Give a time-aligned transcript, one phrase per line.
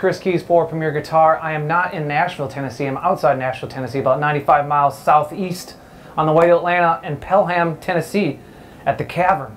[0.00, 1.38] Chris Kies for Premier Guitar.
[1.40, 2.86] I am not in Nashville, Tennessee.
[2.86, 5.74] I'm outside Nashville, Tennessee, about 95 miles southeast
[6.16, 8.38] on the way to Atlanta and Pelham, Tennessee
[8.86, 9.54] at the Cavern.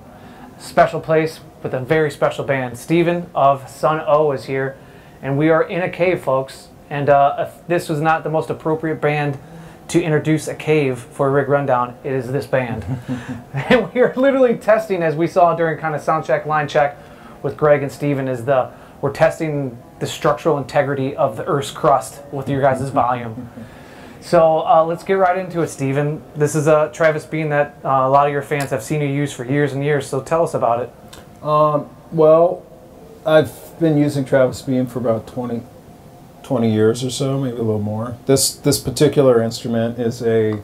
[0.58, 2.76] Special place with a very special band.
[2.78, 4.76] Steven of Sunn O))) is here,
[5.22, 6.68] and we are in a cave, folks.
[6.90, 9.38] And uh, this was not the most appropriate band
[9.88, 12.84] to introduce a cave for a rig rundown, it is this band.
[13.54, 16.98] and we are literally testing, as we saw during kind of sound check, line check
[17.42, 18.70] with Greg and Steven, is the
[19.04, 23.48] we're testing the structural integrity of the Earth's crust with your guys' volume.
[24.20, 26.22] So uh, let's get right into it, Steven.
[26.34, 29.06] This is a Travis Bean that uh, a lot of your fans have seen you
[29.06, 30.06] use for years and years.
[30.06, 31.44] So tell us about it.
[31.44, 32.64] Um, well,
[33.26, 35.62] I've been using Travis Bean for about 20,
[36.42, 38.16] 20 years or so, maybe a little more.
[38.26, 40.62] This this particular instrument is a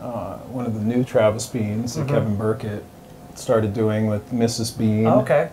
[0.00, 2.08] uh, one of the new Travis Beans that Mhm.
[2.08, 2.84] Kevin Burkett
[3.34, 4.76] started doing with Mrs.
[4.76, 5.06] Bean.
[5.06, 5.48] Oh, okay.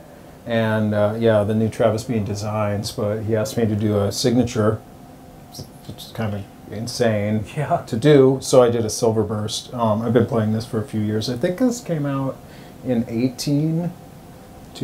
[0.46, 4.12] And uh, yeah, the new Travis Bean designs, but he asked me to do a
[4.12, 4.82] signature,
[5.88, 7.84] which is kind of insane Yeah.
[7.88, 8.40] to do.
[8.42, 9.74] So I did a Silver Burst.
[9.74, 11.30] Um, I've been playing this for a few years.
[11.30, 12.38] I think this came out
[12.86, 13.92] in 18,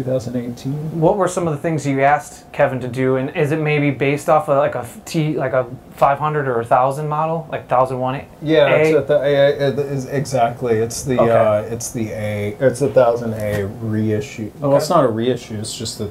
[0.02, 1.00] 2018.
[1.02, 3.90] What were some of the things you asked Kevin to do, and is it maybe
[3.90, 5.66] based off of like a T, like a
[5.96, 8.26] 500 or a thousand model, like 1001?
[8.44, 8.78] Yeah, A?
[8.90, 10.76] it's at the A, it is exactly.
[10.76, 11.32] It's the Okay.
[11.32, 12.56] uh, it's the A.
[12.60, 14.52] It's a thousand A reissue.
[14.60, 15.58] Well, it's not a reissue.
[15.58, 16.10] It's just a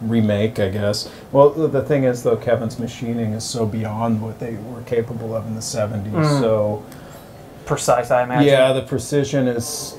[0.00, 1.08] remake, I guess.
[1.30, 5.36] Well, the- the thing is, though, Kevin's machining is so beyond what they were capable
[5.36, 6.10] of in the '70s.
[6.12, 6.40] Mm.
[6.40, 6.82] So
[7.66, 8.48] Precise, I imagine.
[8.48, 9.94] yeah, the precision is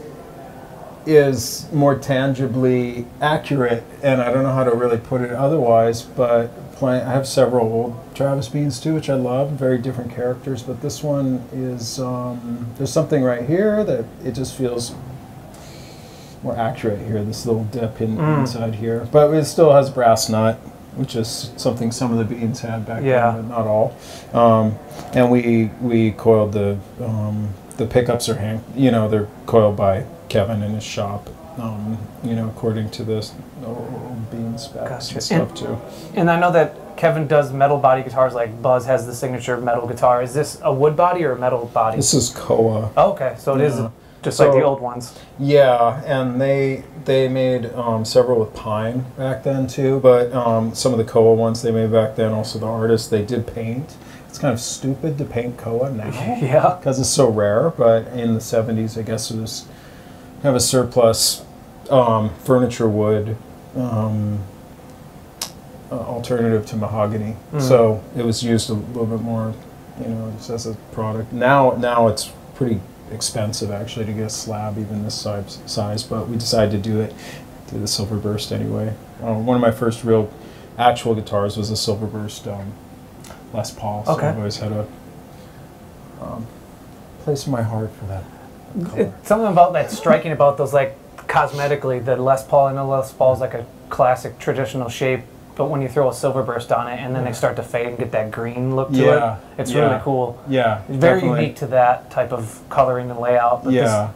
[1.05, 6.01] is more tangibly accurate, and I don't know how to really put it otherwise.
[6.03, 10.63] But play, I have several old Travis Beans too, which I love, very different characters.
[10.63, 14.93] But this one is um, there's something right here that it just feels
[16.43, 17.23] more accurate here.
[17.23, 18.39] This little dip in, Mm.
[18.41, 20.57] inside here, but it still has brass nut.
[20.97, 23.31] Which is something some of the beans had back Yeah.
[23.31, 23.93] then, but not all.
[24.33, 24.75] Um,
[25.13, 30.03] and we we coiled the um, the pickups are hang, you know they're coiled by
[30.31, 31.29] Kevin in his shop.
[31.59, 33.33] Um, you know according to the s-
[33.65, 35.13] old bean specs Gotcha.
[35.15, 35.77] and stuff too.
[36.15, 39.85] And I know that Kevin does metal body guitars, like Buzz has the signature metal
[39.85, 40.23] guitar.
[40.23, 41.97] Is this a wood body or a metal body?
[41.97, 42.91] This is Koa.
[42.95, 43.89] Oh, okay, so it is Yeah.
[44.21, 45.13] just like the old ones.
[45.37, 49.99] Yeah, and they they made um, several with pine back then too.
[49.99, 53.25] But um, some of the Koa ones they made back then, also the artists they
[53.25, 53.97] did paint.
[54.29, 56.09] It's kind of stupid to paint Koa now.
[56.41, 56.77] Yeah.
[56.79, 57.71] because it's so rare.
[57.71, 59.65] But in the '70s, I guess it was
[60.43, 61.45] have a surplus
[61.89, 63.35] um, furniture wood
[63.75, 64.39] um,
[65.91, 67.35] uh, alternative to mahogany.
[67.51, 67.61] Mm.
[67.61, 69.53] So it was used a little bit more,
[69.99, 71.31] you know, just as a product.
[71.31, 72.79] Now, now it's pretty
[73.11, 75.59] expensive actually to get a slab even this size.
[75.65, 77.13] Size, but we decided to do it
[77.67, 78.93] to the Silver Burst anyway.
[79.21, 80.31] Uh, one of my first real
[80.77, 82.73] actual guitars was a Silver Burst um,
[83.53, 84.05] Les Paul.
[84.05, 84.27] So Okay.
[84.27, 84.87] I've always had a
[86.21, 86.47] um,
[87.19, 88.23] place in my heart for that
[88.89, 89.01] color.
[89.19, 90.97] It's something about that striking about those like
[91.27, 95.21] cosmetically the Les Paul I know Les Paul is like a classic traditional shape,
[95.55, 97.87] but when you throw a silver burst on it and then they start to fade
[97.87, 99.81] and get that green look to Yeah, it, it's yeah.
[99.89, 100.41] really cool.
[100.47, 101.41] Yeah, It's very definitely.
[101.41, 103.63] unique to that type of coloring and layout.
[103.63, 104.11] But Yeah,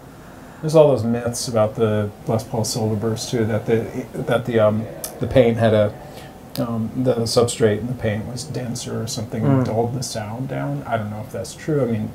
[0.61, 3.45] there's all those myths about the Les Paul Silverburst too.
[3.45, 4.85] That the that the um
[5.19, 5.93] the paint had a
[6.57, 9.57] um, the substrate in the paint was denser or something Mm.
[9.57, 10.83] and dulled the sound down.
[10.87, 11.81] I don't know if that's true.
[11.81, 12.09] I mean,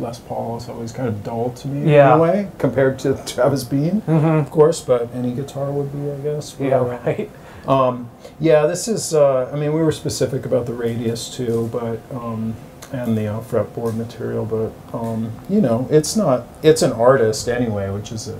[0.00, 2.14] Les Paul is always kind of dull to me Yeah.
[2.14, 4.80] in a way compared to Travis Bean, hmm of course.
[4.80, 6.56] But any guitar would be, I guess.
[6.58, 7.30] Yeah, right.
[7.68, 8.10] Um,
[8.40, 9.14] yeah, this is.
[9.14, 12.54] Uh, I mean, we were specific about the radius too, but um,
[12.92, 16.44] and the uh, fretboard material, but um, you know, it's not.
[16.62, 18.38] It's an artist anyway, which is a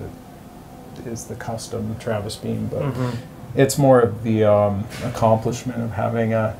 [1.06, 3.10] is the custom Travis Bean, but hmm
[3.54, 6.56] it's more of the um, accomplishment of having a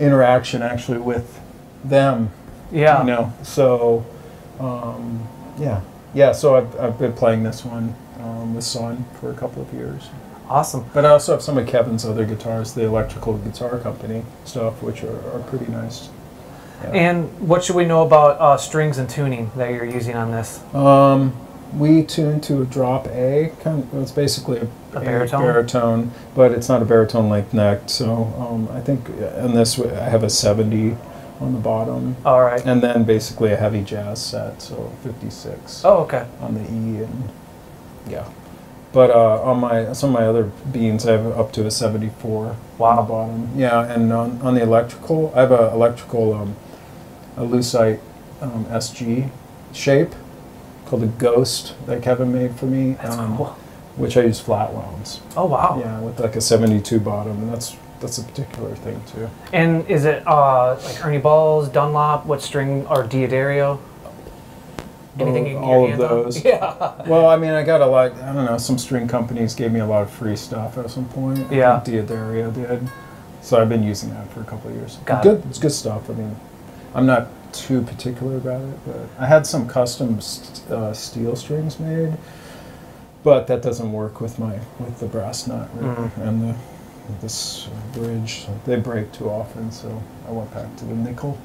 [0.00, 1.40] interaction actually with
[1.84, 2.30] them.
[2.72, 3.00] Yeah.
[3.02, 4.04] You know, so
[4.62, 5.26] um,
[5.58, 5.80] yeah,
[6.14, 6.32] yeah.
[6.32, 10.08] So I've, I've been playing this one um, with Sunn for a couple of years.
[10.48, 10.84] Awesome.
[10.92, 15.02] But I also have some of Kevin's other guitars, the Electrical Guitar Company stuff, which
[15.02, 16.10] are, are pretty nice.
[16.82, 16.90] Yeah.
[16.90, 20.62] And what should we know about uh, strings and tuning that you're using on this?
[20.74, 21.34] um,
[21.78, 23.50] we tune to a drop A.
[23.60, 25.40] Kind of, it's basically a, A baritone?
[25.40, 27.82] baritone, but it's not a baritone length neck.
[27.86, 30.96] So um, I think in this I have a 70
[31.42, 32.64] on the bottom, All right.
[32.64, 36.26] and then basically a heavy jazz set, so 56 Oh, okay.
[36.40, 37.28] on the E and
[38.08, 38.28] yeah.
[38.92, 42.56] But uh, on my some of my other beans, I have up to a 74
[42.78, 43.48] on the bottom.
[43.56, 46.56] Yeah, and on, on the electrical, I have a electrical um,
[47.36, 48.00] a lucite
[48.42, 49.30] um, SG
[49.72, 50.10] shape
[50.84, 53.46] called a Ghost that Kevin made for me, That's um, cool.
[53.96, 55.22] which I use flat wounds.
[55.38, 55.78] Oh, wow.
[55.80, 59.30] Yeah, with like a 72 bottom, and that's that's a particular thing too.
[59.54, 63.78] And is it uh, like Ernie Balls, Dunlop, what string, or D'Addario?
[65.18, 66.08] Anything you can all of hands on?
[66.08, 66.44] those.
[66.44, 67.02] Yeah.
[67.06, 68.12] Well, I mean, I got a lot.
[68.14, 68.58] I don't know.
[68.58, 71.50] Some string companies gave me a lot of free stuff at some point.
[71.50, 71.80] I Yeah.
[71.80, 72.88] think D'Addario did.
[73.42, 74.96] So I've been using that for a couple of years.
[75.04, 75.42] Got good.
[75.48, 76.08] It's good stuff.
[76.08, 76.34] I mean,
[76.94, 81.78] I'm not too particular about it, but I had some custom st- uh, steel strings
[81.78, 82.14] made,
[83.22, 85.94] but that doesn't work with my with the brass nut really.
[85.94, 86.18] Mhm.
[86.26, 86.54] and the
[87.20, 88.46] this bridge.
[88.66, 91.38] They break too often, so I went back to the nickel.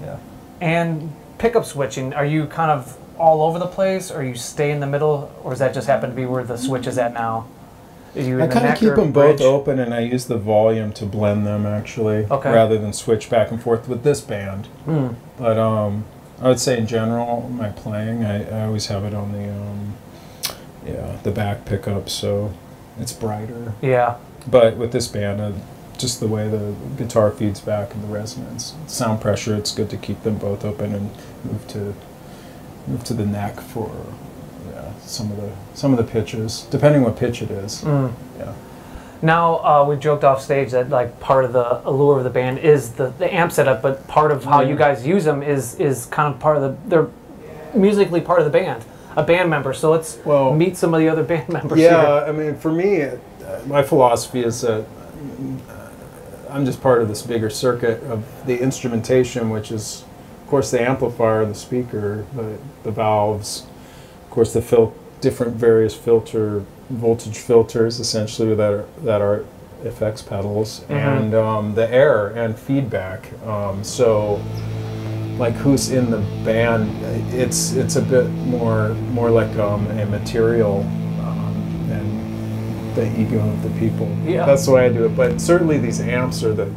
[0.00, 0.16] Yeah.
[0.60, 4.80] And pickup switching, are you kind of all over the place, or you stay in
[4.80, 7.46] the middle, or does that just happen to be where the switch is at now?
[8.16, 11.06] Are you I kind of keep them both open, and I use the volume to
[11.06, 12.50] blend them actually, Okay.
[12.52, 14.66] rather than switch back and forth with this band.
[14.84, 15.08] Hmm.
[15.38, 16.04] But um,
[16.40, 19.94] I would say in general, my playing, I, I always have it on the um,
[20.86, 22.52] yeah the back pickup, so
[22.98, 23.74] it's brighter.
[23.82, 24.16] Yeah.
[24.46, 25.52] But with this band, uh,
[25.98, 29.96] just the way the guitar feeds back and the resonance, sound pressure, it's good to
[29.96, 31.10] keep them both open and
[31.44, 31.94] move to
[32.86, 33.90] move to the neck for
[34.72, 37.82] yeah, some of the some of the pitches, depending what pitch it is.
[37.82, 38.12] Mm.
[38.38, 38.54] Yeah.
[39.22, 42.58] Now uh, we've joked off stage that like part of the allure of the band
[42.60, 44.68] is the, the amp setup, but part of how Yeah.
[44.70, 47.08] you guys use them is is kind of part of the they're
[47.78, 48.82] musically part of the band,
[49.16, 49.74] a band member.
[49.74, 51.78] So let's Well- meet some of the other band members.
[51.78, 53.06] Yeah, I mean, for me,
[53.66, 54.84] my philosophy is that
[55.68, 55.88] uh,
[56.50, 60.04] I'm just part of this bigger circuit of the instrumentation, which is,
[60.42, 63.66] of course, the amplifier, the speaker, the, the valves,
[64.24, 69.44] of course, the fil- different various filter voltage filters, essentially that are, that are
[69.84, 70.90] effects pedals, Mhm.
[70.96, 73.30] and um, the air and feedback.
[73.46, 74.40] Um, so
[75.38, 76.90] like who's in the band
[77.32, 80.84] it's it's a bit more more like um, a material
[82.94, 84.46] the ego of the people Yeah.
[84.46, 86.72] that's the way i do it but certainly these amps are the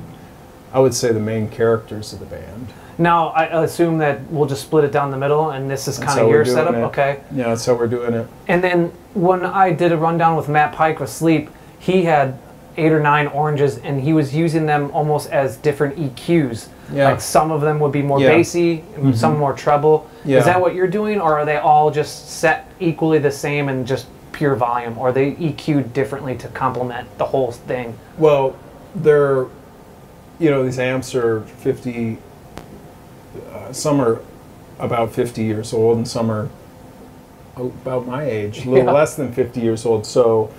[0.72, 2.68] i would say the main characters of the band
[2.98, 6.20] Now I assume that we'll just split it down the middle, and this is kind
[6.20, 6.84] of your setup, it.
[6.90, 7.22] okay?
[7.34, 10.74] yeah that's how we're doing it And then when I did a rundown with Matt
[10.74, 11.50] Pike with Sleep,
[11.80, 12.38] he had
[12.78, 16.70] eight or nine oranges, and he was using them almost as different EQs.
[16.92, 17.12] Yeah.
[17.12, 18.36] Like some of them would be more Yeah.
[18.38, 19.40] bassy, and some mm-hmm.
[19.40, 20.10] more treble.
[20.26, 20.40] Yeah.
[20.40, 23.86] Is that what you're doing, or are they all just set equally the same and
[23.86, 27.98] just pure volume, or they EQ'd differently to complement the whole thing?
[28.18, 28.56] Well,
[28.96, 29.46] they're,
[30.40, 32.18] you know, these amps are 50,
[33.52, 34.20] uh, some are
[34.80, 36.50] about 50 years old and some are
[37.56, 38.92] about my age, a little Yeah.
[38.92, 40.06] less than 50 years old.
[40.06, 40.50] So,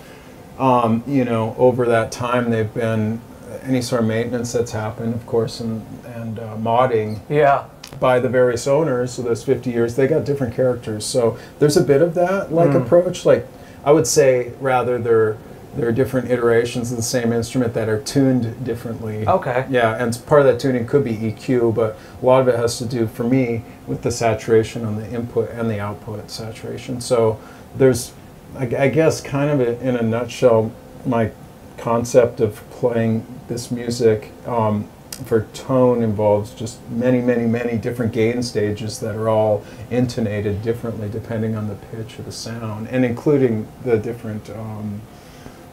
[0.58, 3.20] um, you know, over that time, they've been
[3.64, 7.64] any sort of maintenance that's happened, of course, and, and uh, modding Yeah.
[8.00, 11.80] by the various owners so those 50 years they got different characters so there's a
[11.82, 12.82] bit of that like Mm.
[12.84, 13.46] approach like
[13.84, 15.36] i would say rather they're
[15.76, 19.66] there are different iterations of the same instrument that are tuned differently Okay.
[19.70, 22.78] yeah and part of that tuning could be eq but a lot of it has
[22.78, 27.38] to do for me with the saturation on the input and the output saturation so
[27.76, 28.12] there's
[28.56, 30.70] i, I guess kind of a, in a nutshell
[31.04, 31.32] my
[31.76, 38.42] concept of playing this music um, for tone involves just many, many, many different gain
[38.42, 43.68] stages that are all intonated differently depending on the pitch of the sound, and including
[43.84, 45.00] the different um,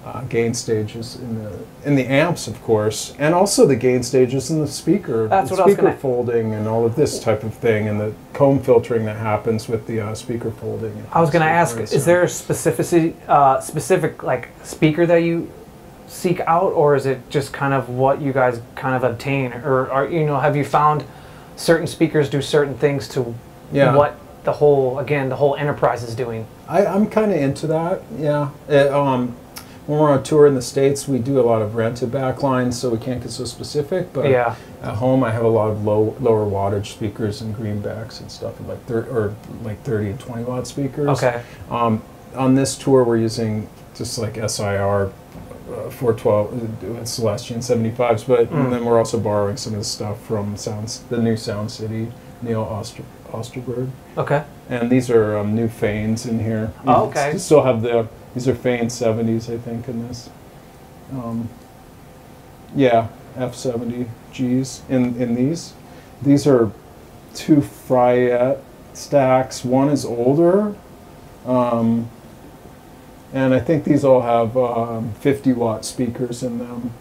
[0.05, 1.51] uh, gain stages in the
[1.85, 5.55] in the amps, of course, and also the gain stages in the speaker, That's the
[5.55, 8.59] what I was speaker folding, and all of this type of thing, and the comb
[8.59, 11.05] filtering that happens with the uh, speaker folding.
[11.11, 15.51] I was going to ask, is there a specificity, uh, specific like speaker that you
[16.11, 19.89] seek out, or is it just kind of what you guys kind of obtain, or
[19.89, 21.03] are you know have you found
[21.55, 23.33] certain speakers do certain things to
[23.71, 23.95] Yeah.
[23.95, 26.45] what the whole again the whole enterprise is doing?
[26.67, 28.01] I, I'm kind of into that.
[28.17, 28.49] Yeah.
[28.67, 29.35] It, um,
[29.87, 32.89] when we're on tour in the states, we do a lot of rented backlines, so
[32.89, 34.13] we can't get so specific.
[34.13, 34.55] But Yeah.
[34.83, 38.53] at home, I have a lot of low lower wattage speakers and greenbacks and stuff,
[38.67, 41.07] like thir- or like 30 and 20 watt speakers.
[41.09, 41.41] Okay.
[41.69, 42.01] Um,
[42.35, 45.11] on this tour, we're using just like SIR.
[45.71, 48.71] Uh, 412 uh, Celestion 75s, but Mm.
[48.71, 52.11] then we're also borrowing some of the stuff from Sounds, the new Sound City,
[52.41, 53.89] Neil Oster, Osterberg.
[54.17, 54.43] Okay.
[54.69, 56.73] And these are um, new Fanes in here.
[56.85, 57.37] Oh, okay.
[57.37, 60.29] Still have the these are Fane 70s, I think, in this.
[61.13, 61.49] Um,
[62.75, 65.73] yeah, F70 Gs in in these.
[66.21, 66.71] These are
[67.33, 68.59] two Fryette
[68.93, 69.63] stacks.
[69.65, 70.75] One is older,
[71.45, 72.09] um,
[73.33, 76.91] and I think these all have um, 50 watt speakers in them.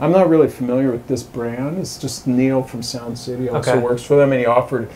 [0.00, 1.78] I'm not really familiar with this brand.
[1.78, 3.80] It's just Neil from Sound City also Okay.
[3.82, 4.88] works for them, and he offered.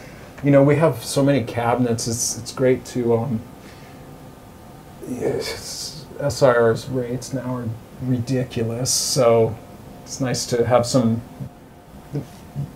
[0.44, 2.06] You know, we have so many cabinets.
[2.06, 3.16] It's it's great to.
[3.16, 3.40] Um,
[5.08, 7.68] yes, SIR's rates now are
[8.02, 8.90] ridiculous.
[8.92, 9.56] So
[10.04, 11.22] it's nice to have some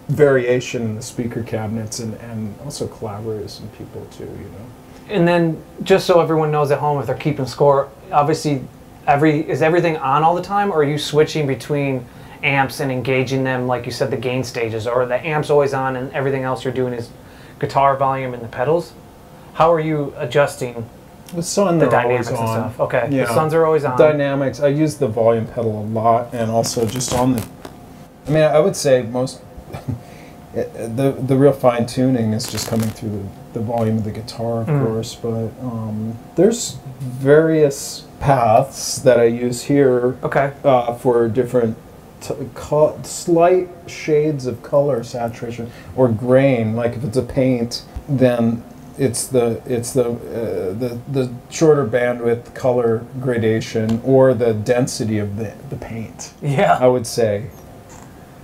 [0.08, 4.24] variation in the speaker cabinets and, and also collaborators and people too.
[4.24, 4.66] You know.
[5.08, 8.62] And then, just so everyone knows at home, if they're keeping score, obviously,
[9.06, 12.04] every is everything on all the time, or are you switching between
[12.42, 15.96] amps and engaging them, like you said, the gain stages, or the amps always on
[15.96, 17.10] and everything else you're doing is
[17.60, 18.92] guitar volume and the pedals?
[19.54, 20.86] How are you adjusting
[21.34, 22.80] The sun, the dynamics always and stuff?
[22.80, 23.24] Okay, Yeah.
[23.24, 23.96] the Sunns are always on.
[23.98, 24.60] Dynamics.
[24.60, 27.46] I use the volume pedal a lot, and also just on the.
[28.26, 29.40] I mean, I would say most.
[30.54, 33.10] the the real fine tuning is just coming through
[33.52, 34.86] the, the volume of the guitar, of Mm.
[34.86, 35.14] course.
[35.14, 41.76] But um, there's various paths that I use here okay, uh, for different
[43.04, 46.74] slight shades of color saturation or grain.
[46.74, 48.62] Like if it's a paint, then
[48.98, 55.36] it's the it's the uh, the the shorter bandwidth color gradation or the density of
[55.36, 56.32] the the paint.
[56.42, 56.78] Yeah.
[56.80, 57.50] I would say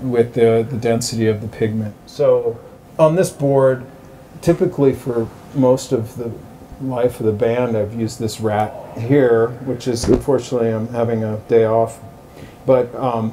[0.02, 1.94] with the the density of the pigment.
[2.06, 2.58] So
[2.98, 3.84] on this board,
[4.40, 6.32] typically for most of the
[6.82, 11.36] life of the band, I've used this rat here, which is unfortunately I'm having a
[11.48, 12.00] day off,
[12.66, 13.32] but um,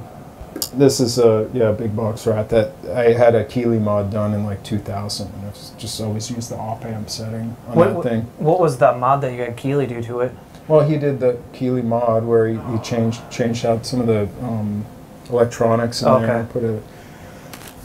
[0.74, 4.46] this is a yeah big box rat that I had a Keeley mod done in
[4.46, 8.22] like 2000, and I've just always used the op amp setting on What- that thing.
[8.38, 10.32] what was the mod that you had Keeley do to it?
[10.68, 14.28] Well, he did the Keeley mod where he, he changed changed out some of the
[14.46, 14.86] um,
[15.30, 16.40] electronics in there, Okay.
[16.40, 16.80] and put a,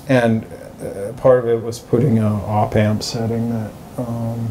[0.09, 0.45] and
[0.83, 4.51] uh, part of it was putting a op amp setting that um,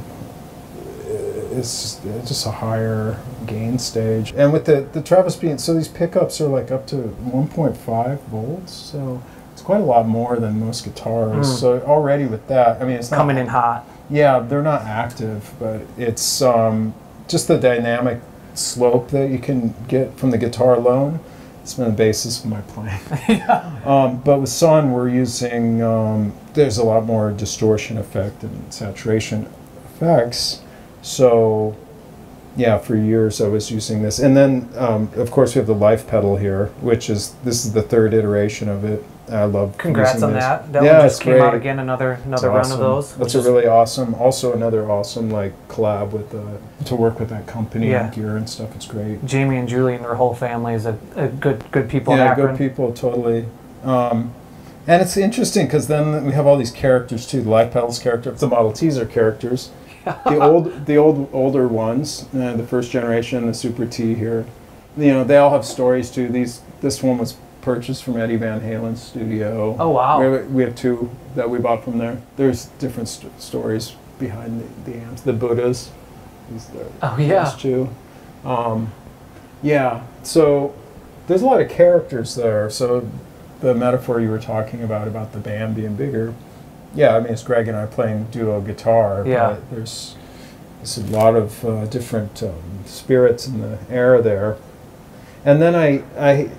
[1.52, 4.34] is just, it's just a higher gain stage.
[4.36, 8.74] And with the the Travis Bean so these pickups are like up to 1.5 volts,
[8.74, 9.22] so
[9.52, 11.48] it's quite a lot more than most guitars.
[11.48, 11.60] Mm.
[11.60, 13.86] So already with that, I mean, it's not Coming in hot.
[14.10, 16.94] yeah, they're not active, but it's um,
[17.28, 18.20] just the dynamic
[18.56, 21.20] slope that you can get from the guitar alone.
[21.64, 23.00] It's been the basis of my playing.
[23.86, 29.50] um, but with Sunn, we're using, um, there's a lot more distortion effect and saturation
[29.86, 30.62] effects.
[31.02, 31.78] So,
[32.58, 34.20] yeah, for years I was using this.
[34.20, 37.72] And then, um, of course, we have the life pedal here, which is, this is
[37.72, 39.04] the third iteration of it.
[39.32, 40.44] I love Congrats on this.
[40.44, 40.72] that.
[40.74, 41.62] That Yeah, one just came out great.
[41.62, 41.80] again.
[41.80, 43.16] Another another run of those.
[43.16, 44.14] That's a really awesome.
[44.16, 46.44] Also, another awesome like collab with the
[46.86, 48.06] to work with that company Yeah.
[48.06, 48.76] and gear and stuff.
[48.76, 49.26] It's great.
[49.26, 52.58] Jamie and Julie and their whole family is a, a good good people yeah, good
[52.58, 53.46] people, totally.
[53.86, 54.34] Um,
[54.86, 57.42] and it's interesting because then we have all these characters too.
[57.42, 59.72] The Life Pedals character, the Model Ts are characters.
[60.26, 64.46] the old, the old, older ones, uh, the first generation, the Super T here.
[64.98, 66.28] You know, they all have stories too.
[66.28, 69.76] These, this one was purchased from Eddie Van Halen's studio.
[69.80, 70.20] Oh, wow.
[70.20, 72.22] We have, we have two that we bought from there.
[72.36, 75.22] There's different st- stories behind the, the amps.
[75.22, 75.90] The Buddhas.
[76.52, 77.46] These are- Oh, yeah.
[77.46, 77.90] those two.
[78.46, 78.92] Um,
[79.64, 80.04] yeah.
[80.24, 80.76] So
[81.28, 82.70] there's a lot of characters there.
[82.70, 83.10] So
[83.62, 86.34] the metaphor you were talking about about the band being bigger.
[86.94, 89.24] Yeah, I mean it's Greg and I playing duo guitar.
[89.26, 89.52] Yeah.
[89.54, 90.16] But there's
[90.80, 94.58] there's a lot of uh, different um, spirits in the air there.
[95.46, 96.50] And then I I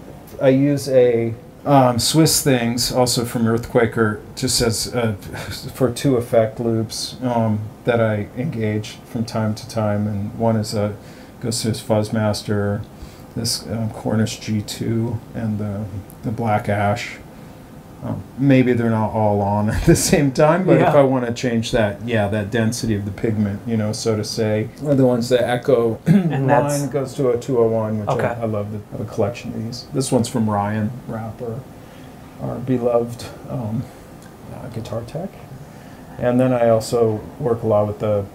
[0.40, 5.12] I use a um, Swiss things also from Earthquaker just as uh,
[5.74, 10.74] for two effect loops um, that I engage from time to time, and one is
[10.74, 10.96] a
[11.40, 12.82] goes to his Fuzzmaster,
[13.34, 15.84] this um, Cornish G2, and the
[16.22, 17.16] the Black Ash.
[18.04, 21.32] Um, maybe they're not all on at the same time, but if I want to
[21.32, 25.06] change that, yeah, that density of the pigment, you know, so to say, are the
[25.06, 28.26] ones that echo And that's Mine goes to a 201, which Okay.
[28.26, 28.72] I, I love.
[28.72, 29.86] The, I have a collection of these.
[29.94, 31.60] This one's from Ryan Rapper,
[32.42, 33.82] our beloved um,
[34.54, 35.30] uh, guitar tech.
[36.18, 38.26] And then I also work a lot with the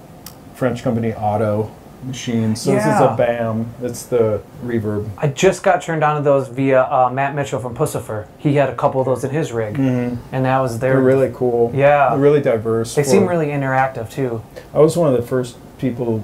[0.55, 1.71] French company Auto
[2.03, 2.61] Machines.
[2.61, 3.73] So this is a BAM.
[3.81, 5.09] It's the reverb.
[5.17, 8.27] I just got turned on to those via uh, Matt Mitchell from Puscifer.
[8.37, 10.23] He had a couple of those in his rig, Mm-hmm.
[10.33, 10.93] and that was their.
[10.93, 11.71] They're really cool.
[11.75, 12.09] Yeah.
[12.11, 12.95] They're really diverse.
[12.95, 14.41] They for- seem really interactive too.
[14.73, 16.23] I was one of the first people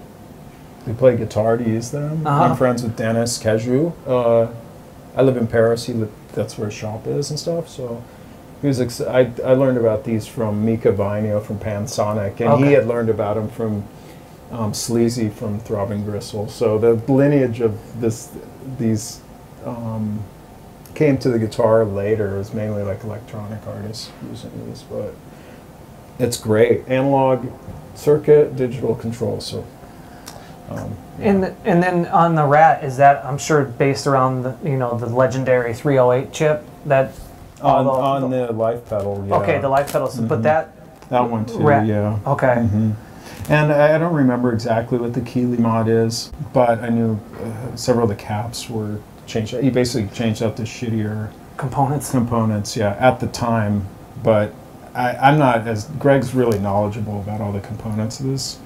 [0.85, 2.25] who played guitar to use them.
[2.25, 2.43] Uh-huh.
[2.43, 3.91] I'm friends with Dennis Cajou.
[4.07, 4.51] Uh,
[5.15, 5.85] I live in Paris.
[5.85, 7.67] He li- that's where his shop is and stuff.
[7.69, 8.03] So
[8.61, 8.79] he was.
[8.79, 12.65] Ex- I, I learned about these from Mika Vainio from Pan Sonic, and Okay.
[12.67, 13.83] he had learned about them from
[14.51, 16.47] um, Sleazy from Throbbing Gristle.
[16.47, 18.31] So the lineage of this
[18.77, 19.21] these
[19.65, 20.23] um,
[20.93, 22.35] came to the guitar later.
[22.35, 25.13] It was mainly like electronic artists using these, but
[26.19, 27.45] it's great analog
[27.95, 29.39] circuit, digital control.
[29.41, 29.65] So.
[30.69, 34.77] Um, And and then on the Rat, is that I'm sure based around the you
[34.77, 37.11] know the legendary 308 chip that.
[37.61, 39.35] on, on the life pedal, yeah.
[39.35, 40.43] Okay, the life pedals, but Mhm.
[40.43, 40.69] that.
[41.09, 42.17] that one too, Rat- yeah.
[42.27, 42.55] Okay.
[42.55, 42.91] hmm
[43.49, 48.09] And I don't remember exactly what the Keeley mod is, but I knew uh, several
[48.09, 49.53] of the caps were changed.
[49.53, 52.09] You basically changed out the shittier components.
[52.11, 53.87] components, yeah, at the time.
[54.23, 54.53] But
[54.95, 58.57] I, I'm not as Greg's really knowledgeable about all the components of this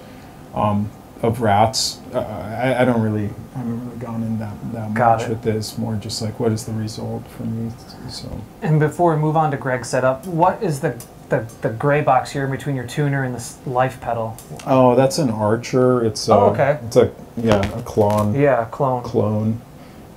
[0.53, 0.89] um,
[1.21, 2.00] of rats.
[2.13, 5.29] Uh, I, I don't really I haven't really gone in that that Got much it.
[5.31, 5.77] with this.
[5.77, 7.71] More just like what is the result for me.
[8.09, 8.29] So
[8.62, 12.31] And before we move on to Greg's setup, what is the the, the gray box
[12.31, 14.36] here in between your tuner and the life pedal?
[14.65, 16.03] oh, that's an Archer.
[16.05, 16.79] It's a, Oh, okay.
[16.88, 19.03] It's a yeah a clone Yeah, clone.
[19.03, 19.62] clone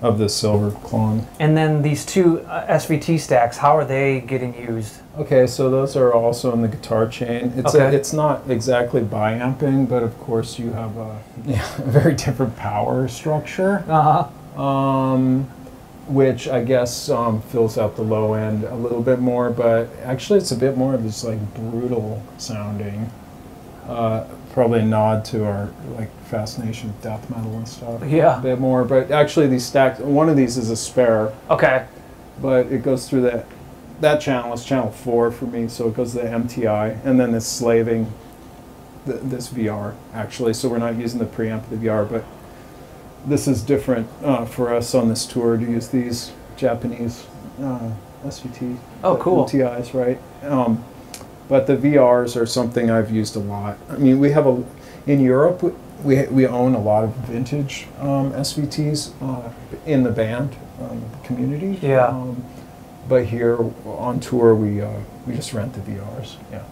[0.00, 1.24] of the silver Klon.
[1.38, 4.96] And then these two uh, SVT stacks, how are they getting used?
[5.16, 7.52] Okay, so those are also in the guitar chain.
[7.56, 7.96] It's a, Okay.
[7.96, 13.06] it's not exactly biamping, but of course you have a, yeah, a very different power
[13.06, 14.26] structure, Uh
[14.56, 14.60] huh.
[14.60, 15.48] um,
[16.08, 19.50] which I guess um, fills out the low end a little bit more.
[19.50, 23.10] But actually, it's a bit more of this like brutal sounding.
[23.88, 28.02] Uh, probably a nod to our like fascination with death metal and stuff.
[28.04, 28.38] Yeah.
[28.38, 28.84] a bit more.
[28.84, 29.98] But actually, these stacks.
[30.00, 31.86] One of these is a spare Okay.
[32.40, 33.46] but it goes through that
[34.00, 37.32] that channel is channel four for me so it goes to the mti and then
[37.34, 38.10] it's slaving
[39.06, 42.24] th- this vr actually so we're not using the preamp of the vr but
[43.26, 47.26] this is different uh, for us on this tour to use these japanese
[47.60, 47.90] uh,
[48.26, 49.44] svt Oh, cool.
[49.46, 50.82] mtis right um,
[51.48, 54.62] but the vrs are something i've used a lot i mean we have a
[55.06, 55.62] in europe
[56.04, 59.50] we, we own a lot of vintage um, svts uh,
[59.86, 62.06] in the band um, community Yeah.
[62.06, 62.42] um,
[63.08, 64.88] but here on tour, we uh,
[65.26, 66.36] we just rent the VRs.
[66.52, 66.62] Yeah.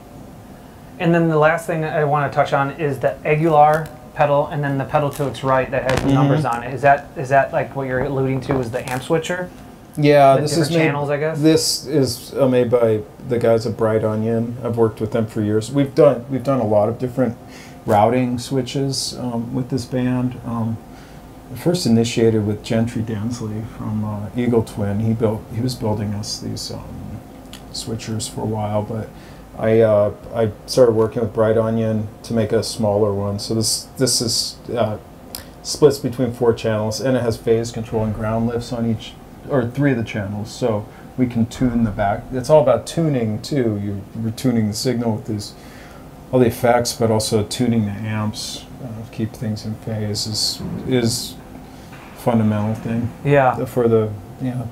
[1.00, 4.62] And then the last thing I want to touch on is the Aguilar pedal, and
[4.62, 6.14] then the pedal to its right that has the Mhm.
[6.14, 6.74] numbers on it.
[6.74, 8.58] Is that is that like what you're alluding to?
[8.60, 9.48] Is the amp switcher?
[9.96, 11.40] Yeah, The this is made, channels, I guess?
[11.40, 14.56] This is uh, made by the guys at Bright Onion.
[14.64, 15.70] I've worked with them for years.
[15.72, 17.36] We've done we've done a lot of different
[17.86, 20.38] routing switches um, with this band.
[20.46, 20.76] Um,
[21.56, 25.00] first initiated with Gentry Densley from uh, Eagle Twin.
[25.00, 26.84] He built he was building us these um,
[27.72, 29.08] switchers for a while, but
[29.60, 33.38] I uh, I started working with Bright Onion to make a smaller one.
[33.38, 34.96] So this this is uh,
[35.62, 39.12] splits between four channels and it has phase control and ground lifts on each
[39.50, 40.50] or three of the channels.
[40.50, 40.86] So
[41.18, 42.24] we can tune the back.
[42.32, 43.78] It's all about tuning too.
[43.84, 45.52] You're, you're tuning the signal with these
[46.32, 51.34] all the effects, but also tuning the amps, uh, keep things in phase is is
[52.16, 53.64] fundamental thing Yeah.
[53.64, 54.64] for the yeah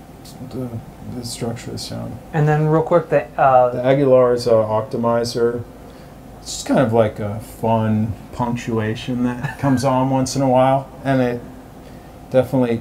[0.50, 0.68] the,
[1.14, 2.18] the structure of the sound.
[2.32, 5.62] And then real quick, the The uh, Aguilar is a Octamizer.
[6.40, 10.90] It's just kind of like a fun punctuation that comes on once in a while,
[11.04, 11.40] and it
[12.30, 12.80] definitely,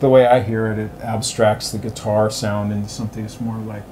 [0.00, 3.84] the way I hear it, it abstracts the guitar sound into something that's more like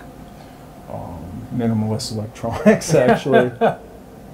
[0.90, 3.50] um, minimalist electronics, actually.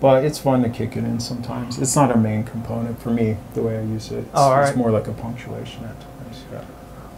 [0.00, 1.78] but it's fun to kick it in sometimes.
[1.78, 4.18] It's not a main component for me the way I use it.
[4.18, 6.44] It's, all it's more like a punctuation at times.
[6.52, 6.64] Yeah.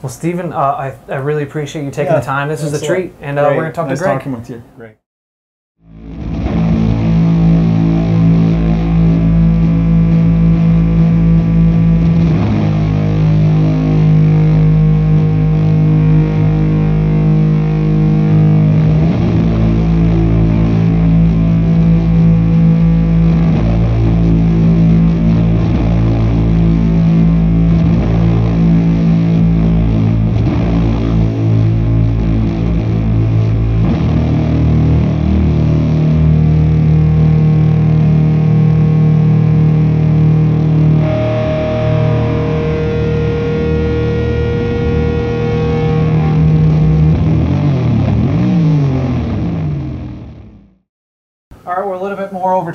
[0.07, 2.49] Well, Stephen, uh, I I really appreciate you taking Yeah, the time.
[2.49, 2.97] This is a thanks a lot.
[2.97, 4.19] treat, and uh, we're gonna talk nice to Greg.
[4.19, 4.63] talking with you.
[4.77, 4.97] Great.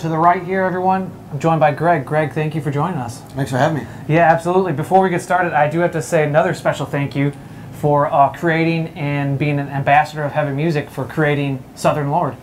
[0.01, 1.11] To the right here, everyone.
[1.31, 2.05] I'm joined by Greg.
[2.05, 3.21] Greg, thank you for joining us.
[3.21, 3.87] Thanks for having me.
[4.07, 4.73] Yeah, absolutely.
[4.73, 7.31] Before we get started, I do have to say another special thank you
[7.73, 12.35] for uh, creating and being an ambassador of heavy music for creating Southern Lord.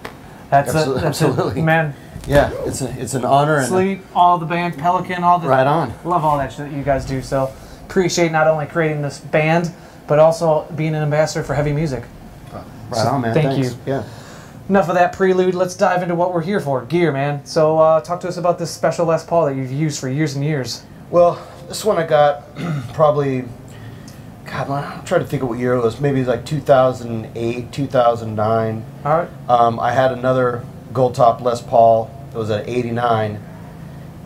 [0.50, 1.62] That's Absol- a, that's a- absolutely.
[1.62, 1.94] man.
[2.28, 5.48] Yeah, it's a, it's an honor and a- Sleep, all the band, Pelican, all the
[5.48, 5.92] right on.
[6.04, 7.22] love all that shit that you guys do.
[7.22, 7.52] So
[7.86, 9.72] appreciate not only creating this band,
[10.06, 12.04] but also being an ambassador for heavy music.
[12.90, 13.34] Right on, man.
[13.34, 13.72] thank Thanks.
[13.74, 13.78] you.
[13.84, 14.04] Yeah.
[14.68, 15.54] Enough of that prelude.
[15.54, 16.84] Let's dive into what we're here for.
[16.84, 17.42] Gear, man.
[17.46, 20.34] So uh, talk to us about this special Les Paul that you've used for years
[20.34, 20.84] and years.
[21.10, 22.44] Well, this one I got
[22.92, 23.44] probably.
[24.44, 26.00] God, I'm trying to think of what year it was.
[26.00, 28.84] Maybe it was like 2008, 2009.
[29.04, 29.28] All right.
[29.48, 32.10] Um, I had another gold top Les Paul.
[32.34, 33.42] It was at 89,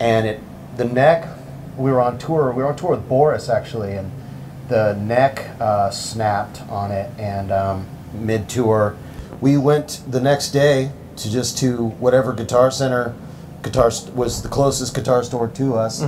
[0.01, 0.41] and it
[0.77, 1.29] the neck.
[1.77, 2.53] We were on tour.
[2.53, 4.11] We were on tour with Boris actually, and
[4.69, 7.11] the neck uh, snapped on it.
[7.17, 8.97] And um, mid tour,
[9.43, 13.15] we went the next day to just to whatever Guitar Center,
[13.63, 16.01] guitar st- was the closest guitar store to us,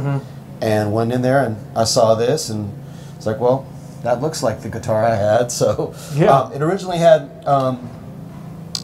[0.62, 2.72] and went in there and I saw this and
[3.16, 3.66] it's like, well,
[4.02, 5.50] that looks like the guitar I had.
[5.60, 6.30] So Yeah.
[6.30, 7.90] um, it originally had um,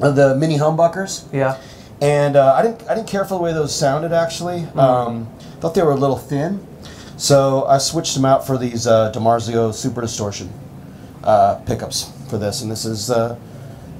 [0.01, 1.57] the mini humbuckers, Yeah.
[2.03, 4.13] and uh, I didn't I didn't care for the way those sounded.
[4.13, 5.27] Actually, um,
[5.61, 6.67] thought they were a little thin,
[7.17, 10.51] so I switched them out for these uh, DiMarzio Super Distortion
[11.23, 13.37] uh, pickups for this, and this is uh,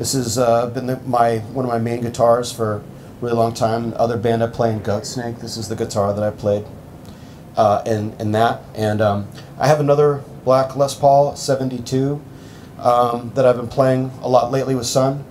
[0.01, 2.83] this has uh, been the, my one of my main guitars for a
[3.21, 3.93] really long time.
[3.97, 5.41] Other band I play in Goatsnake.
[5.41, 6.65] This is the guitar that I played
[7.55, 12.19] uh, in in that, and um, I have another black Les Paul 72
[12.79, 15.23] um, that I've been playing a lot lately with Sunn,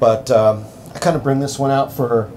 [0.00, 2.30] but um, I kind of bring this one out for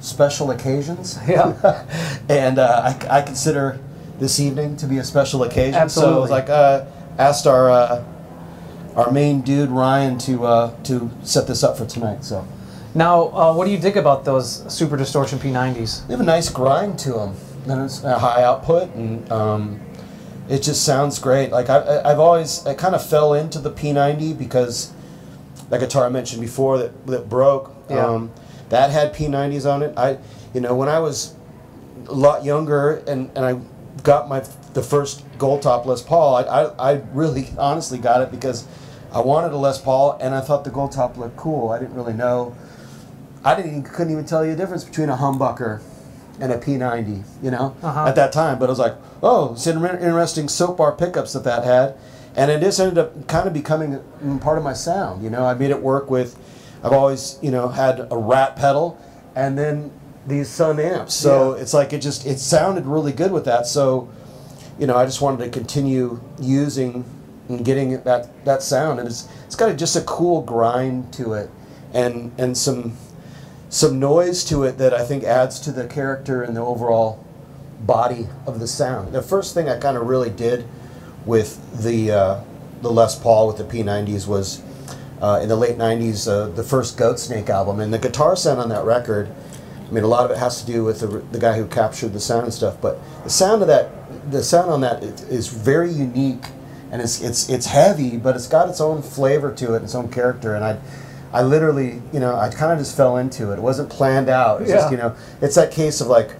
[0.00, 1.16] special occasions.
[1.28, 1.86] Yeah.
[2.28, 3.78] and uh, I, I consider
[4.18, 5.74] this evening to be a special occasion.
[5.74, 6.20] So I Absolutely.
[6.22, 6.86] was like, uh,
[7.18, 8.04] asked our uh,
[8.98, 12.24] our main dude Ryan to uh, to set this up for tonight.
[12.24, 12.46] So
[12.94, 16.06] Now, uh, what do you dig about those Super Distortion P90s?
[16.06, 17.34] they have a nice grind to them.
[17.68, 19.80] And it's a high output, and um,
[20.48, 21.50] it just sounds great.
[21.50, 24.90] Like I, I- I've always, I kind of fell into the P90 because
[25.68, 27.74] that guitar I mentioned before that that broke.
[27.90, 28.06] Yeah.
[28.06, 28.30] Um,
[28.70, 29.92] that had P90s on it.
[29.98, 30.18] I,
[30.54, 31.34] you know, when I was
[32.08, 33.60] a lot younger and, and I
[34.02, 34.40] got my
[34.74, 38.66] the first gold top Les Paul, I, I, I really honestly got it because
[39.12, 41.70] I wanted a Les Paul and I thought the gold top looked cool.
[41.70, 42.54] I didn't really know.
[43.44, 45.80] I didn't even, couldn't even tell you the difference between a humbucker
[46.40, 48.06] and a P90, you know, Uh-huh.
[48.06, 48.58] at that time.
[48.58, 51.94] But I was like, oh, it's an interesting soap bar pickups that that had.
[52.36, 53.98] And it just ended up kind of becoming
[54.40, 55.44] part of my sound, you know.
[55.44, 56.38] I made it work with,
[56.84, 58.98] I've always, you know, had a rat pedal
[59.34, 59.90] and then
[60.26, 61.14] these Sunn amps.
[61.14, 61.62] So Yeah.
[61.62, 63.66] it's like it just, it sounded really good with that.
[63.66, 64.08] So,
[64.78, 67.04] you know, I just wanted to continue using
[67.48, 68.98] and getting that, that sound.
[68.98, 71.50] And it's, it's got a, just a cool grind to it
[71.92, 72.96] and, and some,
[73.68, 77.24] some noise to it that I think adds to the character and the overall
[77.80, 79.12] body of the sound.
[79.12, 80.66] The first thing I kind of really did
[81.24, 82.40] with the uh,
[82.80, 84.62] the Les Paul with the P90s was
[85.20, 88.68] uh, in the late '90s, uh, the first Goatsnake album, and the guitar sound on
[88.70, 89.28] that record.
[89.86, 92.12] I mean, a lot of it has to do with the, the guy who captured
[92.12, 93.90] the sound and stuff, but the sound of that,
[94.30, 96.44] the sound on that is, is very unique,
[96.90, 100.08] and it's it's it's heavy, but it's got its own flavor to it, its own
[100.10, 100.78] character, and I.
[101.30, 103.56] I literally, you know, I kind of just fell into it.
[103.58, 104.62] It wasn't planned out.
[104.62, 104.90] It's just, Yeah.
[104.90, 106.30] you know, it's that case of like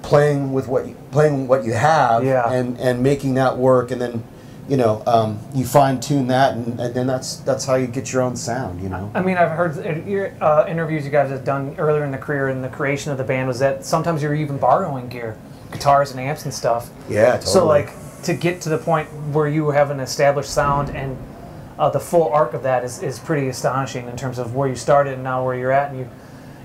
[0.00, 2.50] playing with what you, playing what you have Yeah.
[2.50, 4.22] and and making that work and then
[4.66, 8.12] you know um, you fine tune that and, and then that's that's how you get
[8.14, 11.30] your own sound you know I mean, I've heard in- your, uh, interviews you guys
[11.30, 14.22] have done earlier in the career in the creation of the band was that sometimes
[14.22, 15.36] you're even borrowing gear,
[15.70, 16.88] guitars and amps and stuff.
[17.10, 17.46] yeah totally.
[17.52, 17.90] So like
[18.24, 21.16] to get to the point where you have an established sound and
[21.78, 24.76] uh, the full arc of that is, is pretty astonishing in terms of where you
[24.76, 26.10] started and now where you're at and you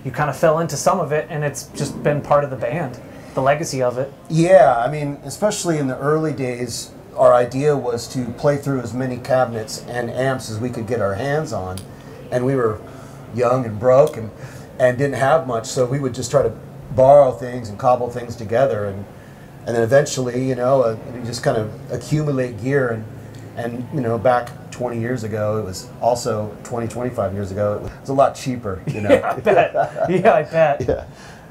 [0.06, 2.56] you kind of fell into some of it and it's just been part of the
[2.56, 2.98] band,
[3.34, 4.12] the legacy of it.
[4.30, 8.94] yeah i mean especially in the early days our idea was to play through as
[8.94, 11.78] many cabinets and amps as we could get our hands on
[12.32, 12.80] and we were
[13.36, 14.32] young and broke and
[14.80, 16.54] and didn't have much so we would just try to
[16.96, 19.06] borrow things and cobble things together and
[19.66, 23.04] and then eventually you know uh, you just kind of accumulate gear and
[23.58, 28.00] and you know back 20 years ago it was also 20 25 years ago it
[28.02, 29.74] was a lot cheaper you know I bet.
[30.10, 30.82] yeah, I bet.
[30.88, 31.06] yeah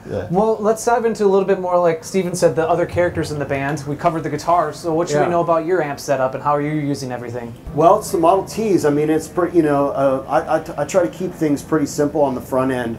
[0.08, 3.30] yeah Well, let's dive into a little bit more, like Steven said, the other characters
[3.30, 3.84] in the band.
[3.86, 5.24] We covered the guitar, so what should Yeah.
[5.24, 7.52] we know about your amp setup and how are you using everything?
[7.74, 8.86] Well, it's the Model Ts.
[8.86, 9.56] I mean, it's pretty.
[9.58, 12.40] You know, uh, I, I, t- I try to keep things pretty simple on the
[12.40, 12.96] front end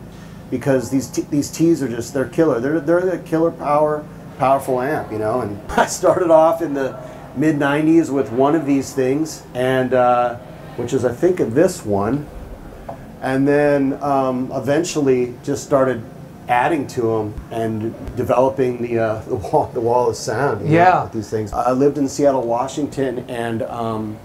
[0.51, 2.59] because these t- these Ts are just they're killer.
[2.59, 4.05] They're they're the killer power
[4.39, 5.11] powerful amp.
[5.11, 6.97] You know, and I started off in the
[7.35, 10.37] mid '90s with one of these things, and uh,
[10.77, 12.25] which is I think this one,
[13.21, 16.01] and then um, eventually just started
[16.47, 20.61] adding to them and developing the uh, the wall the wall of sound.
[20.61, 21.03] you know, Yeah.
[21.03, 21.53] with these things.
[21.53, 24.17] I lived in Seattle, Washington, and um,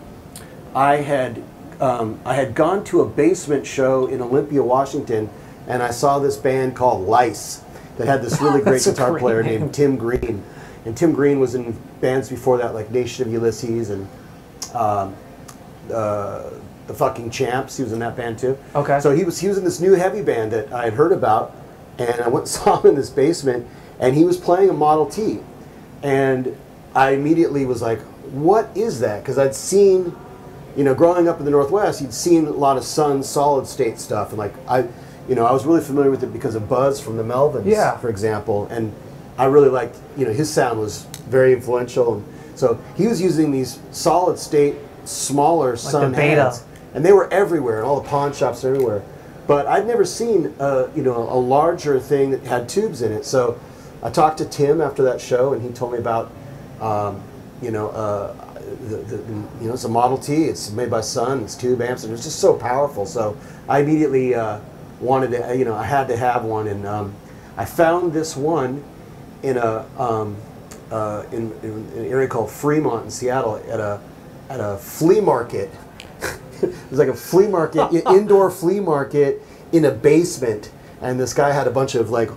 [0.75, 1.43] I had
[1.81, 5.29] um, I had gone to a basement show in Olympia, Washington,
[5.67, 7.61] and I saw this band called Lice
[7.97, 9.61] that had this really great guitar great player name.
[9.61, 10.43] named Tim Green,
[10.85, 14.09] and Tim Green was in bands before that like Nation of Ulysses and
[14.75, 15.15] um,
[15.93, 16.51] uh,
[16.87, 17.77] the fucking Champs.
[17.77, 18.59] He was in that band too.
[18.75, 19.01] Okay.
[19.01, 21.55] So he was he was in this new heavy band that I had heard about,
[21.99, 23.67] and I went and saw him in this basement,
[24.01, 25.41] and he was playing a Model T,
[26.03, 26.57] and
[26.95, 28.01] I immediately was like,
[28.33, 30.15] "What is that?" Because I'd seen,
[30.77, 33.99] you know, growing up in the Northwest, you'd seen a lot of Sunn solid state
[33.99, 34.87] stuff, and like I,
[35.29, 37.97] you know, I was really familiar with it because of Buzz from the Melvins, Yeah.
[37.97, 38.93] for example, and
[39.39, 43.51] I really liked, you know, his sound was very influential, and so he was using
[43.51, 46.43] these solid state, smaller Sunn the Beta.
[46.45, 46.63] heads,
[46.95, 49.03] and they were everywhere, and all the pawn shops everywhere.
[49.47, 53.25] But I'd never seen, uh, you know, a larger thing that had tubes in it.
[53.27, 53.57] So
[54.03, 56.31] I talked to Tim after that show, and he told me about,
[56.81, 57.21] um,
[57.61, 58.33] you know, uh,
[58.89, 59.17] the, the,
[59.61, 60.45] you know, it's a Model T.
[60.45, 61.43] It's made by Sunn.
[61.43, 63.05] It's tube amps, and it's just so powerful.
[63.05, 63.37] So
[63.69, 64.61] I immediately uh,
[65.05, 67.15] wanted to, you know, I had to have one, and um,
[67.57, 68.83] I found this one
[69.43, 70.37] in a um,
[70.91, 74.01] uh, in, in an area called Fremont in Seattle at a
[74.49, 75.71] at a flea market.
[76.63, 81.53] it was like a flea market, indoor flea market in a basement, and this guy
[81.53, 82.31] had a bunch of like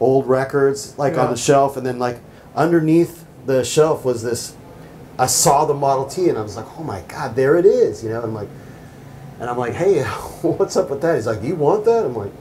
[0.00, 2.18] old records like on the shelf, and then like
[2.54, 4.54] underneath the shelf was this.
[5.18, 8.02] I saw the Model T, and I was like, "Oh my God, there it is!"
[8.02, 8.48] You know, and I'm like,
[9.40, 10.02] and I'm like, "Hey,
[10.42, 12.32] what's up with that?" He's like, "You want that?" I'm like,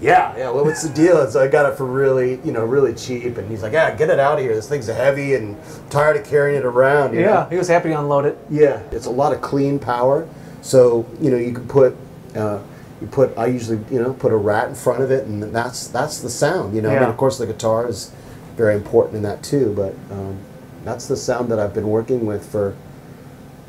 [0.00, 0.50] "Yeah, yeah.
[0.50, 3.38] Well, what's the deal?" And so I got it for really, you know, really cheap.
[3.38, 4.54] And he's like, "Yeah, get it out of here.
[4.54, 7.26] This thing's heavy, and I'm tired of carrying it around." you know?
[7.26, 8.38] Yeah, he was happy to unload it.
[8.50, 10.28] Yeah, it's a lot of clean power.
[10.62, 11.96] So you know you can put
[12.36, 12.60] uh,
[13.00, 15.88] you put I usually you know put a rat in front of it, and that's
[15.88, 16.74] that's the sound.
[16.74, 18.12] You know, I mean, of course the guitar is
[18.56, 20.38] very important in that too, but um,
[20.84, 22.76] that's the sound that I've been working with for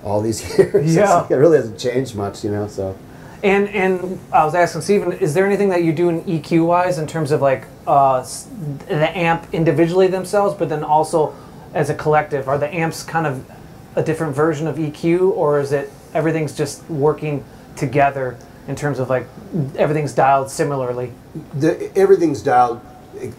[0.04, 0.96] all these years.
[0.96, 1.26] Yeah.
[1.30, 2.44] it really hasn't changed much.
[2.44, 2.98] You know, so
[3.44, 6.98] And and I was asking Stephen, is there anything that you do in EQ wise
[6.98, 8.26] in terms of like uh,
[8.88, 11.36] the amp individually themselves, but then also
[11.74, 12.48] as a collective?
[12.48, 13.50] Are the amps kind of
[13.96, 17.44] a different version of EQ, or is it everything's just working
[17.76, 18.38] together
[18.68, 19.28] in terms of like
[19.76, 21.12] everything's dialed similarly?
[21.56, 22.82] the, everything's dialed
[23.20, 23.32] eh,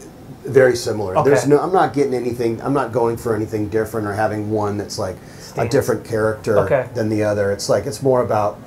[0.45, 1.17] very similar.
[1.17, 1.31] Okay.
[1.31, 2.61] There's no, I'm not getting anything.
[2.61, 5.17] I'm not going for anything different or having one that's like
[5.57, 6.89] a different character Okay.
[6.95, 7.53] than the other.
[7.53, 8.59] It's like it's more about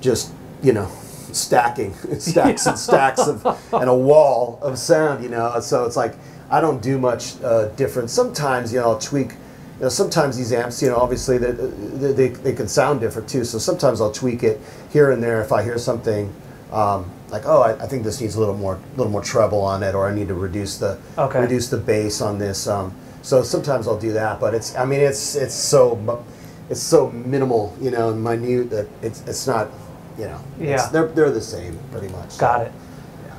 [0.00, 0.88] just you know
[1.32, 5.22] stacking stacks and stacks of and a wall of sound.
[5.22, 6.14] You know, so it's like
[6.50, 8.10] I don't do much uh, different.
[8.10, 9.32] Sometimes you know I'll tweak.
[9.78, 13.28] You know, sometimes these amps, you know, obviously they, they, they, they can sound different
[13.28, 13.44] too.
[13.44, 14.60] So sometimes I'll tweak it
[14.92, 16.32] here and there if I hear something
[16.70, 19.82] um, like, oh, I, I think this needs a little more, little more treble on
[19.82, 21.40] it, or I need to reduce the Okay.
[21.40, 22.68] reduce the bass on this.
[22.68, 26.22] Um, so sometimes I'll do that, but it's, I mean, it's it's so
[26.68, 29.68] it's so minimal, you know, and minute that it's it's not,
[30.18, 30.86] you know, Yeah.
[30.92, 32.36] they're they're the same pretty much.
[32.36, 32.72] Got it.
[33.26, 33.34] Yeah.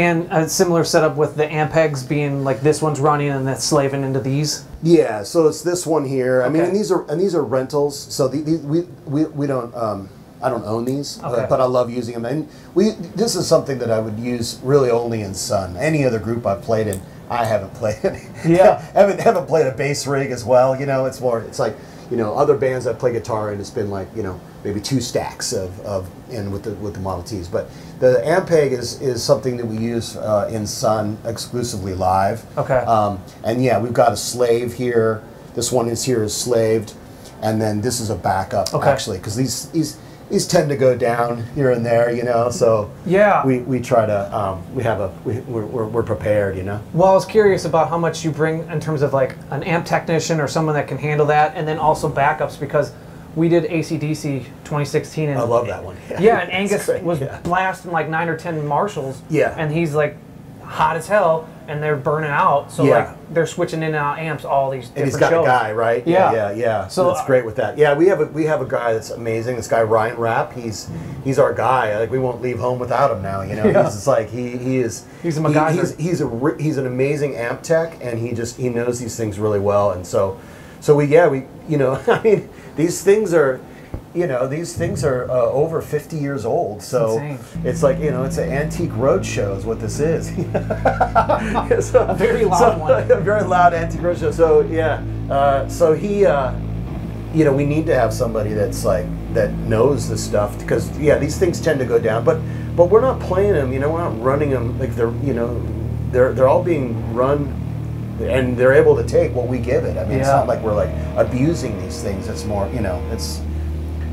[0.00, 4.02] And a similar setup with the ampegs being like this one's running and then slaving
[4.04, 4.64] into these.
[4.82, 6.42] Yeah, so it's this one here.
[6.42, 6.46] Okay.
[6.46, 7.98] I mean, and these are and these are rentals.
[7.98, 10.10] So the, the, we, we we don't um,
[10.42, 11.28] I don't own these, Okay.
[11.34, 12.26] but, but I love using them.
[12.26, 15.78] And we this is something that I would use really only in Sunn.
[15.78, 17.00] Any other group I've played in,
[17.30, 17.96] I haven't played.
[18.44, 18.80] Yeah.
[18.92, 20.78] haven't haven't played a bass rig as well.
[20.78, 21.76] You know, it's more it's like
[22.10, 25.00] you know other bands that play guitar and It's been like you know maybe two
[25.00, 27.46] stacks of, of in with the with the Model Ts.
[27.48, 32.44] But the Ampeg is is something that we use uh, in Sunn exclusively live.
[32.58, 32.78] Okay.
[32.78, 35.22] Um, and yeah, we've got a slave here.
[35.54, 36.94] This one is here is slaved,
[37.42, 38.88] and then this is a backup Okay.
[38.90, 39.98] actually because these these
[40.30, 42.50] these tend to go down here and there, you know.
[42.50, 43.44] So Yeah.
[43.44, 46.80] we, we try to um, we have a we, we're, we're, we're prepared, you know.
[46.94, 49.84] Well, I was curious about how much you bring in terms of like an amp
[49.86, 52.92] technician or someone that can handle that, and then also backups because
[53.36, 55.96] we did ACDC 2016, and I love that one.
[56.20, 57.40] Yeah, and Angus was yeah.
[57.42, 59.22] blasting like nine or ten Marshalls.
[59.28, 59.54] Yeah.
[59.58, 60.16] and he's like
[60.70, 62.70] hot as hell, and they're burning out.
[62.70, 62.90] So Yeah.
[62.98, 65.44] like they're switching in and out amps all these different And he's got shows.
[65.44, 66.06] a guy, right?
[66.06, 66.32] Yeah.
[66.32, 66.86] yeah, yeah.
[66.88, 67.76] So, So that's uh, great with that.
[67.76, 69.56] Yeah, we have a we have a guy that's amazing.
[69.56, 70.52] This guy Ryan Rapp.
[70.52, 70.88] He's
[71.24, 71.98] he's our guy.
[71.98, 73.42] Like we won't leave home without him now.
[73.42, 73.84] You know, Yeah.
[73.84, 75.04] he's just like he he is.
[75.22, 78.68] He's a he- he's he's a he's an amazing amp tech, and he just he
[78.68, 79.90] knows these things really well.
[79.90, 80.38] And so
[80.80, 83.60] so we yeah we you know I mean these things are.
[84.12, 87.20] You know these things are uh, over 50 years old, so
[87.62, 90.30] it's like you know it's an antique roadshow is what this is.
[91.94, 92.92] a very loud one.
[93.10, 94.34] a very loud antique roadshow.
[94.34, 96.52] So yeah, uh, so he, uh,
[97.32, 101.16] you know, we need to have somebody that's like that knows the stuff because yeah,
[101.16, 102.24] these things tend to go down.
[102.24, 102.40] But
[102.74, 103.72] but we're not playing them.
[103.72, 105.62] You know, we're not running them like they're you know
[106.10, 107.56] they're they're all being run.
[108.20, 109.96] And they're able to take what we give it.
[109.96, 112.28] I mean, it's not like we're like abusing these things.
[112.28, 113.40] It's more, you know, it's.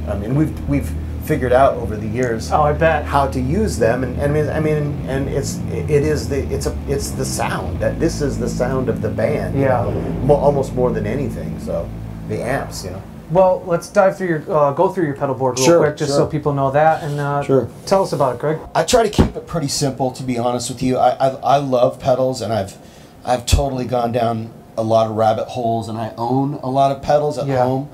[0.07, 0.89] I mean, we've we've
[1.25, 3.03] figured out over the years Oh, I bet.
[3.03, 6.37] how to use them and, and I mean I mean and it's it is the
[6.53, 9.81] it's a it's the sound that this is the sound of the band you Yeah.
[9.83, 9.91] know,
[10.23, 11.89] mo- almost more than anything so
[12.29, 15.57] the amps you know Well, let's dive through your uh, go through your pedal board
[15.59, 17.67] real Sure, quick, just so people know that, and uh, Sure.
[17.85, 18.57] tell us about it, Greg.
[18.73, 20.95] I try to keep it pretty simple, to be honest with you.
[20.97, 22.77] I, I, I love pedals, and I've
[23.25, 27.01] I've totally gone down a lot of rabbit holes, and I own a lot of
[27.01, 27.65] pedals at Yeah.
[27.65, 27.89] home.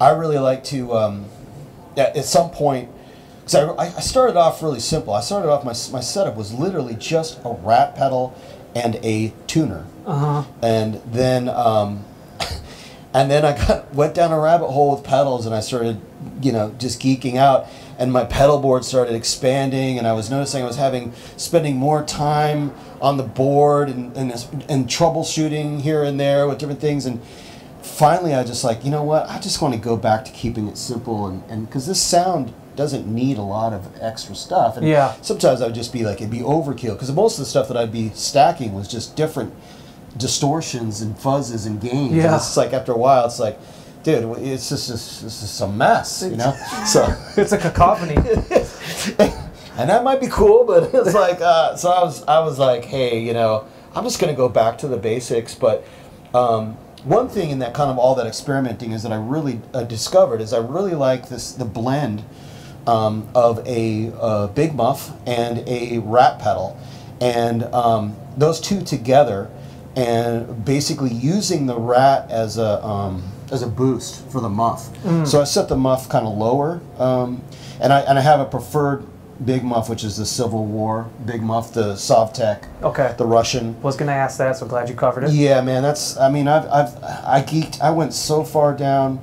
[0.00, 1.26] I really like to, um,
[1.96, 2.88] at, at some point,
[3.40, 5.12] because I, I started off really simple.
[5.14, 8.34] I started off my my setup was literally just a rat pedal
[8.74, 10.44] and a tuner, Uh-huh.
[10.62, 11.48] and then.
[11.48, 12.04] Um,
[13.14, 16.00] and then I got went down a rabbit hole with pedals, and I started,
[16.42, 17.66] you know, just geeking out.
[17.96, 22.02] And my pedal board started expanding, and I was noticing I was having spending more
[22.02, 24.32] time on the board and and,
[24.68, 27.06] and troubleshooting here and there with different things.
[27.06, 27.20] And
[27.94, 29.28] finally, I just like, you know what?
[29.30, 32.52] I just want to go back to keeping it simple, and and because this sound
[32.76, 34.76] doesn't need a lot of extra stuff.
[34.76, 35.14] And Yeah.
[35.22, 37.76] Sometimes I would just be like, it'd be overkill because most of the stuff that
[37.76, 39.54] I'd be stacking was just different
[40.16, 42.12] distortions and fuzzes and gains.
[42.12, 42.36] And Yeah.
[42.36, 43.58] it's like after a while, it's like,
[44.02, 46.52] dude, it's just it's just a mess, you know.
[46.86, 47.06] So.
[47.36, 48.16] It's a cacophony.
[49.78, 51.90] and that might be cool, but it's like uh, so.
[51.90, 54.96] I was I was like, hey, you know, I'm just gonna go back to the
[54.96, 55.54] basics.
[55.54, 55.84] But
[56.34, 59.84] um, one thing in that kind of all that experimenting is that I really uh,
[59.84, 62.24] discovered is I really like this the blend
[62.86, 66.78] um, of a, uh big muff and a rat pedal,
[67.20, 69.50] and um, those two together,
[69.96, 74.88] and basically using the rat as a um, as a boost for the muff.
[75.26, 77.42] So I set the muff kind of lower, um,
[77.80, 79.06] and I and I have a preferred
[79.44, 83.14] big muff, which is the Civil War big muff, the Sovtek, Okay.
[83.18, 83.80] the Russian.
[83.82, 85.30] Was gonna ask that, so glad you covered it.
[85.30, 86.16] Yeah, man, that's.
[86.18, 87.80] I mean, I've, I've, I geeked.
[87.80, 89.20] I went so far down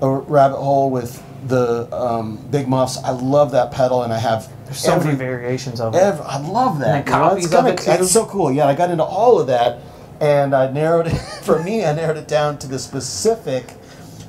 [0.00, 2.98] a rabbit hole with the um, big muffs.
[3.02, 5.98] I love that pedal, and I have There's so every, many variations of it.
[5.98, 6.96] I love that.
[6.96, 7.84] And know, copies it's of it, too.
[7.86, 8.52] That's so cool.
[8.52, 9.78] Yeah, I got into all of that,
[10.20, 11.16] and I narrowed it.
[11.42, 13.74] For me, I narrowed it down to the specific,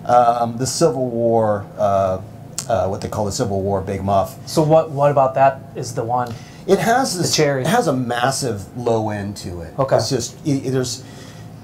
[0.05, 2.21] um, the Civil War, uh,
[2.69, 4.37] uh, what they call the Civil War Big Muff.
[4.47, 6.33] So what what about that is the one?
[6.67, 7.31] It has this.
[7.31, 7.61] The cherry.
[7.61, 9.73] It has a massive low end to it.
[9.79, 9.97] Okay.
[9.97, 11.03] It's just i i- there's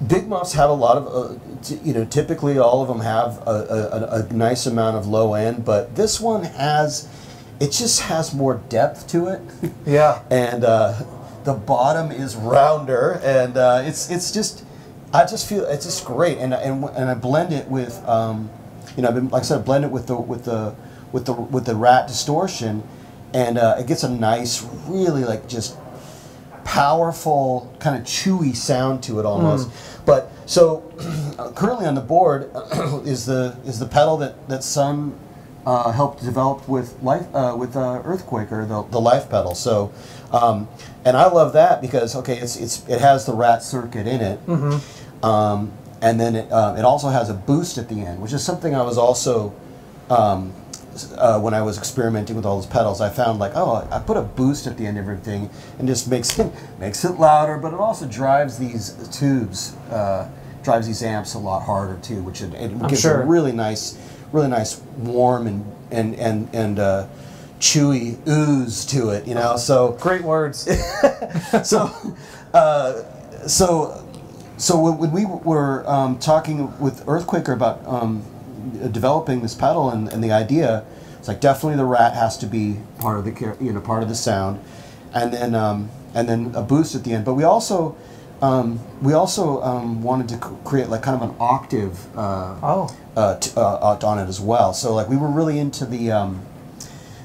[0.08, 3.38] big muffs have a lot of uh, t- you know typically all of them have
[3.46, 3.50] a,
[4.20, 7.08] a, a nice amount of low end, but this one has
[7.60, 9.40] it just has more depth to it.
[9.86, 10.20] Yeah.
[10.30, 10.92] and uh,
[11.44, 14.64] the bottom is rounder, and uh, it's it's just
[15.14, 18.50] I just feel it's just great, and and and I blend it with um,
[18.96, 20.74] you know I've been, like I said, I blend it with the with the
[21.16, 22.82] with the with the rat distortion,
[23.32, 25.78] and uh, it gets a nice, really like just
[26.62, 29.70] powerful kind of chewy sound to it almost.
[30.04, 30.82] But so
[31.54, 32.50] currently on the board
[33.06, 35.18] is the is the pedal that that Sunn
[35.64, 39.54] uh, helped develop with life uh, with uh, Earthquaker, the, the life pedal.
[39.54, 39.94] So,
[40.32, 40.68] um,
[41.06, 44.38] and I love that because okay, it's it's it has the rat circuit in it,
[45.24, 48.44] um, and then it uh, it also has a boost at the end, which is
[48.44, 49.54] something I was also.
[50.10, 50.52] Um,
[51.18, 54.16] uh, when I was experimenting with all those pedals, I found like, oh, I put
[54.16, 57.72] a boost at the end of everything, and just makes it makes it louder, but
[57.72, 60.28] it also drives these tubes, uh,
[60.62, 63.22] drives these amps a lot harder too, which it, it gives sure.
[63.22, 63.98] a really nice,
[64.32, 67.06] really nice warm and and and and uh,
[67.60, 69.56] chewy ooze to it, you know.
[69.56, 70.68] So Great words.
[71.64, 71.90] so,
[72.52, 73.02] uh,
[73.46, 74.04] so,
[74.56, 78.24] so when, when we were um, talking with Earthquaker about um,
[78.92, 80.84] developing this pedal and, and the idea,
[81.18, 84.08] it's like definitely the rat has to be part of the you know part of
[84.08, 84.60] the sound,
[85.14, 87.24] and then um, and then a boost at the end.
[87.24, 87.96] But we also
[88.42, 92.06] um, we also um, wanted to create like kind of an octave.
[92.16, 92.96] Uh, Oh.
[93.16, 94.72] uh, t- uh, on it as well.
[94.74, 96.42] So like we were really into the um,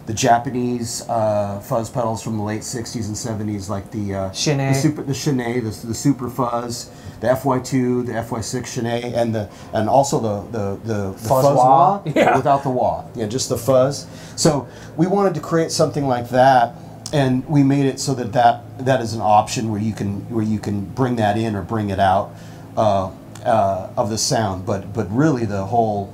[0.07, 4.29] the Japanese uh, fuzz pedals from the late '60s and '70s, like the uh,
[4.73, 6.89] the super the Shinnei, the, the Super Fuzz,
[7.19, 12.01] the FY2, the FY6 Shinnei, and the and also the the the, the Fuzz wah
[12.15, 12.35] Yeah.
[12.35, 14.07] without the wah, yeah, just the fuzz.
[14.35, 16.75] So we wanted to create something like that.
[17.13, 20.45] And we made it so that, that that is an option where you can where
[20.45, 22.33] you can bring that in or bring it out
[22.77, 23.11] uh,
[23.43, 26.13] uh, of the sound, but but really the whole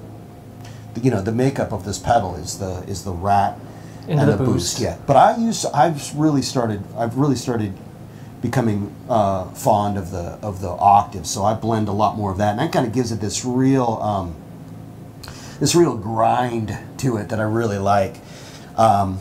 [1.00, 3.60] you know the makeup of this pedal is the is the rat
[4.08, 4.76] Into and the the, boost.
[4.78, 4.80] boost.
[4.80, 7.74] Yeah, but I use I've really started I've really started
[8.42, 11.26] becoming uh, fond of the of the octave.
[11.28, 13.44] So I blend a lot more of that, and that kind of gives it this
[13.46, 14.36] real um,
[15.60, 18.18] this real grind to it that I really like.
[18.78, 19.20] Um,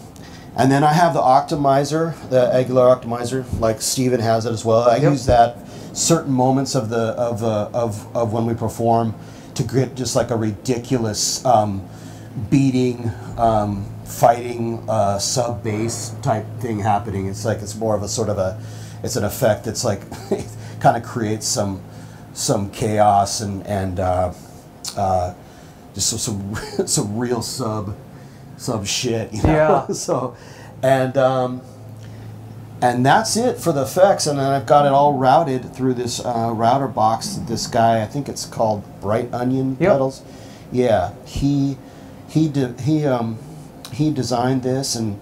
[0.58, 4.88] and then I have the Octamizer, the Aguilar Octamizer, like Stephen has it as well.
[4.88, 5.12] I Yep.
[5.12, 5.58] use that
[5.92, 9.14] certain moments of the of the of, of when we perform
[9.54, 11.86] to get just like a ridiculous um,
[12.50, 17.26] beating, um, fighting uh, sub bass type thing happening.
[17.26, 18.60] It's like it's more of a sort of a
[19.02, 20.00] it's an effect that's like
[20.30, 20.46] it
[20.80, 21.82] kind of creates some
[22.32, 24.32] some chaos and and uh,
[24.96, 25.34] uh,
[25.94, 27.96] just some some, some real sub
[28.56, 29.32] sub shit.
[29.32, 29.52] You know?
[29.52, 29.86] Yeah.
[29.92, 30.36] so
[30.82, 31.60] and um,
[32.82, 34.26] and that's it for the effects.
[34.26, 37.36] And then I've got it all routed through this uh, router box.
[37.48, 39.92] This guy, I think it's called Bright Onion Yep.
[39.92, 40.22] pedals.
[40.72, 41.78] Yeah, he
[42.28, 43.38] he did, he um
[43.92, 45.20] he designed this and.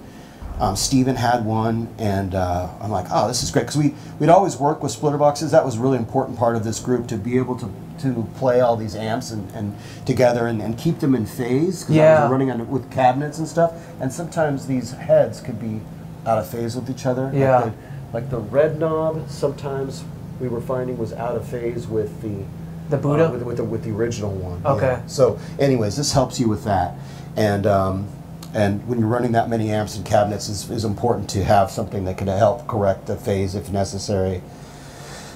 [0.61, 4.29] Um, Stephen had one, and uh, I'm like, oh, this is great because we we'd
[4.29, 5.51] always work with splitter boxes.
[5.51, 7.69] That was a really important part of this group to be able to,
[8.03, 9.75] to play all these amps and, and
[10.07, 11.83] together and, and keep them in phase.
[11.83, 12.23] 'cause I Yeah.
[12.23, 15.81] was running on with cabinets and stuff, and sometimes these heads could be
[16.25, 17.25] out of phase with each other.
[17.25, 17.61] Like Yeah.
[17.62, 17.73] the-
[18.12, 20.05] Like the, red knob, sometimes
[20.41, 22.45] we were finding was out of phase with the
[22.91, 23.27] The Buddha?
[23.27, 24.61] uh, with, with the with the original one.
[24.65, 24.87] Okay.
[24.87, 25.07] yeah.
[25.09, 26.95] So, anyways, this helps you with that,
[27.35, 28.07] and um,
[28.55, 32.05] and when you're running that many amps and cabinets, is is important to have something
[32.05, 34.41] that can help correct the phase if necessary.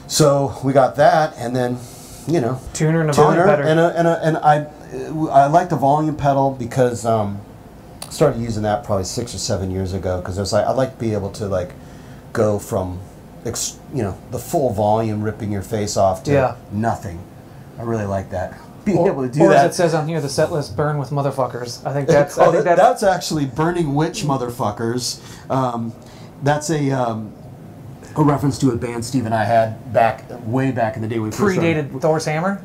[0.06, 1.78] So we got that, and then,
[2.26, 3.62] you know, Tuner and a volume tuner better.
[3.64, 4.66] and a, and a, and I
[5.30, 7.40] I like the volume pedal because um,
[8.10, 10.92] started using that probably six or seven years ago because I was like I like
[10.94, 11.72] to be able to like
[12.32, 13.00] go from
[13.44, 16.56] ex, you know the full volume ripping your face off to Yeah.
[16.72, 17.18] nothing.
[17.78, 18.58] I really like that.
[18.88, 19.66] Being or, able to do or that.
[19.66, 21.84] as it says on here, the set list burn with motherfuckers.
[21.86, 22.38] I think that's.
[22.38, 25.20] I oh, think that- that's, that's actually Burning Witch, motherfuckers.
[25.50, 25.92] Um,
[26.42, 27.32] that's a um,
[28.16, 31.18] a reference to a band Steve and I had back way back in the day
[31.18, 31.58] we started.
[31.60, 32.62] predated Thor's hammer.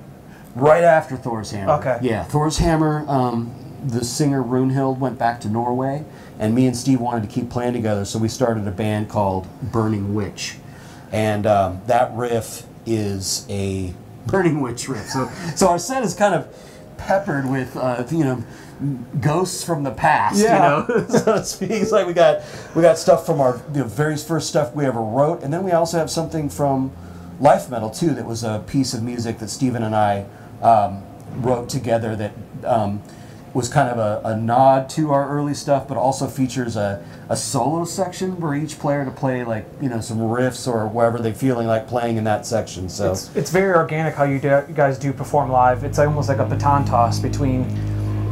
[0.56, 1.74] Right after Thor's Hammer.
[1.74, 1.98] Okay.
[2.04, 3.06] Yeah, Thor's Hammer.
[3.08, 3.56] Um,
[3.86, 6.06] the singer Runhild went back to Norway,
[6.40, 9.48] and me and Steve wanted to keep playing together, so we started a band called
[9.72, 10.58] Burning Witch,
[11.12, 13.94] and um, that riff is a
[14.28, 15.08] Burning Witch riff.
[15.08, 16.48] So, so our set is kind of
[16.98, 18.44] peppered with, uh, you know.
[19.22, 20.86] Ghosts from the past, Yeah.
[20.88, 21.72] you know, so to speak.
[21.72, 22.42] It's like we got
[22.76, 25.72] we got stuff from our the very first stuff we ever wrote, and then we
[25.72, 26.92] also have something from
[27.40, 28.10] Life Metal too.
[28.10, 30.26] That was a piece of music that Stephen and I
[30.62, 31.02] um,
[31.36, 32.32] wrote together that
[32.66, 33.02] um,
[33.54, 37.38] was kind of a, a nod to our early stuff, but also features a, a
[37.38, 41.34] solo section where each player to play like you know some riffs or whatever they're
[41.34, 42.90] feeling like playing in that section.
[42.90, 45.84] So It's, it's very organic how you, do, you guys do perform live.
[45.84, 47.68] It's almost like a baton toss between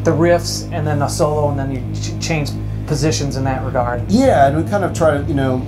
[0.04, 2.50] the riffs and then the solo, and then you ch- change
[2.88, 4.10] positions in that regard.
[4.10, 5.66] Yeah, and we kind of try to, you know,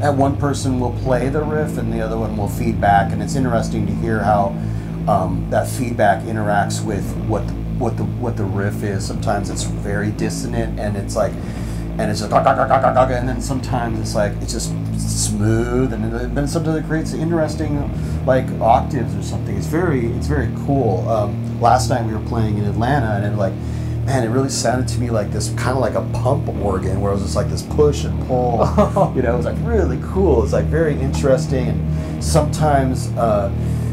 [0.00, 3.34] at one person will play the riff and the other one will feedback, and it's
[3.34, 4.56] interesting to hear how
[5.06, 9.06] um, that feedback interacts with what the, what the what the riff is.
[9.06, 11.32] Sometimes it's very dissonant, and it's like,
[11.98, 16.78] and it's just and then sometimes it's like it's just smooth, and then then sometimes
[16.78, 17.78] it creates interesting
[18.24, 19.54] like octaves or something.
[19.54, 21.06] It's very it's very cool.
[21.10, 23.52] Um, last night we were playing in Atlanta, and it like
[24.06, 27.10] man, it really sounded to me like this kind of like a pump organ where
[27.12, 28.60] it was just like this push and pull.
[29.14, 30.42] you know, it was like really cool.
[30.42, 33.50] It's like very interesting and sometimes uh,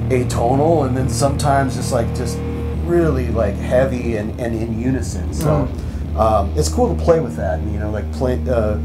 [0.09, 2.37] atonal and then sometimes just like just
[2.91, 5.33] really like heavy and, and in unison.
[5.33, 5.67] So
[6.17, 8.77] um, it's cool to play with that and, you know, like play, uh,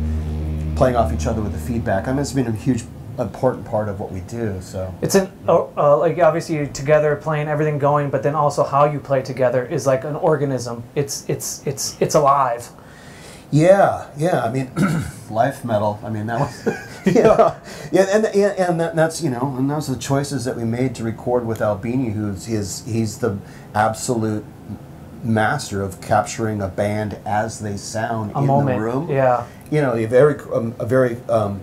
[0.76, 2.06] playing off each other with the feedback.
[2.06, 2.84] I mean, it's been a huge
[3.18, 4.60] important part of what we do.
[4.60, 8.62] So It's an uh, uh, like obviously you're together playing everything going, but then also
[8.62, 10.84] how you play together is like an organism.
[10.94, 12.68] It's it's it's it's alive.
[13.50, 14.44] Yeah, yeah.
[14.44, 14.70] I mean,
[15.30, 15.98] life metal.
[16.04, 16.66] I mean, that was
[17.14, 17.58] yeah,
[17.92, 20.64] yeah, and and, and that, that's you know, and those are the choices that we
[20.64, 23.38] made to record with Albini, who's his he's the
[23.74, 24.44] absolute
[25.22, 29.10] master of capturing a band as they sound A in moment, the room.
[29.10, 29.46] yeah.
[29.70, 31.60] you know, a very um, a very um,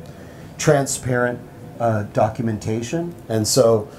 [0.57, 1.39] transparent
[1.79, 3.89] uh, documentation, and so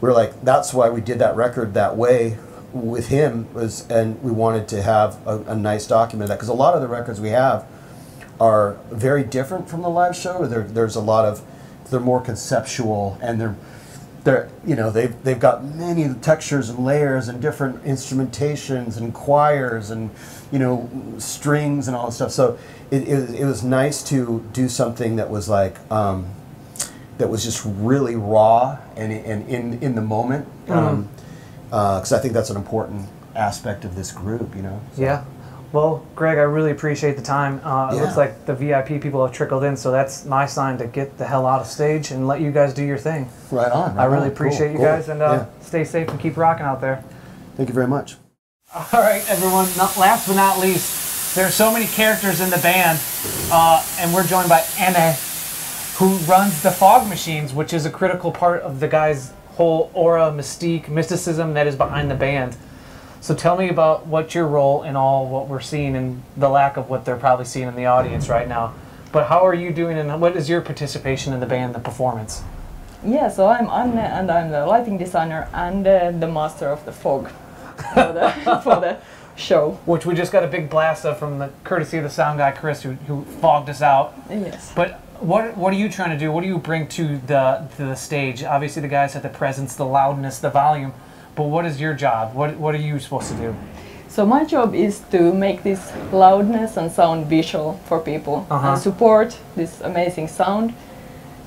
[0.00, 2.36] we're like, that's why we did that record that way
[2.72, 6.48] with him was, and we wanted to have a, a nice document of that because
[6.48, 7.66] a lot of the records we have
[8.42, 10.44] are very different from the live show.
[10.46, 11.42] There, there's a lot of
[11.90, 13.54] they're more conceptual and they're
[14.24, 19.90] they're you know they've they've got many textures and layers and different instrumentations and choirs
[19.90, 20.10] and
[20.50, 22.32] you know strings and all that stuff.
[22.32, 22.58] So
[22.90, 26.26] it, it, was- it was nice to do something that was like um,
[27.18, 30.72] that was just really raw and, and in in the moment mm-hmm.
[30.72, 31.08] um,
[31.70, 34.56] uh, because I think that's an important aspect of this group.
[34.56, 34.80] You know.
[34.96, 35.24] Yeah.
[35.72, 37.58] Well, Greg, I really appreciate the time.
[37.64, 40.86] Uh, It looks like the VIP people have trickled in, so that's my sign to
[40.86, 43.30] get the hell out of stage and let you guys do your thing.
[43.50, 43.98] Right on.
[43.98, 44.32] I really on.
[44.32, 44.86] appreciate Cool, you cool.
[44.86, 45.44] guys, and uh, Yeah.
[45.62, 47.02] stay safe and keep rocking out there.
[47.56, 48.16] Thank you very much.
[48.74, 49.66] All right, everyone.
[49.78, 52.98] Not, last but not least, there are so many characters in the band,
[53.50, 55.16] uh, and we're joined by Anne,
[55.96, 60.30] who runs the fog machines, which is a critical part of the guy's whole aura,
[60.30, 62.56] mystique, mysticism that is behind the band.
[63.22, 66.76] So tell me about what your role in all what we're seeing and the lack
[66.76, 68.74] of what they're probably seeing in the audience right now.
[69.12, 72.42] But how are you doing, and what is your participation in the band, the performance?
[73.06, 76.90] Yeah, so I'm Anne and I'm the lighting designer and uh, the master of the
[76.90, 77.30] fog
[77.94, 78.30] for the,
[78.64, 78.98] for the
[79.36, 79.78] show.
[79.86, 82.50] Which we just got a big blast of from the courtesy of the sound guy
[82.50, 84.14] Chris, who, who fogged us out.
[84.30, 84.72] Yes.
[84.74, 86.32] But what what are you trying to do?
[86.32, 88.42] What do you bring to the to the stage?
[88.42, 90.92] Obviously, the guys have the presence, the loudness, the volume.
[91.34, 92.34] But what is your job?
[92.34, 93.54] What what are you supposed to do?
[94.08, 95.80] So my job is to make this
[96.12, 98.68] loudness and sound visual for people Uh-huh.
[98.72, 100.74] and support this amazing sound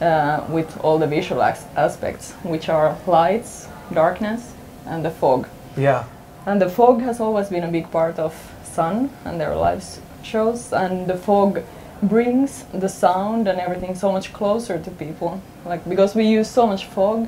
[0.01, 4.41] uh, with all the visual as- aspects, which are lights, darkness,
[4.87, 5.47] and the fog.
[5.77, 6.03] Yeah.
[6.47, 8.33] And the fog has always been a big part of
[8.63, 9.83] Sunn and their live
[10.23, 11.61] shows, and the fog
[12.01, 15.39] brings the sound and everything so much closer to people.
[15.69, 17.27] Like because we use so much fog,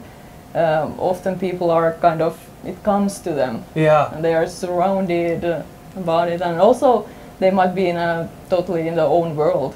[0.56, 4.14] um, often people are kind of it comes to them Yeah.
[4.14, 5.62] and they are surrounded uh,
[5.96, 7.08] about it and also
[7.40, 9.74] they might be in a totally in their own world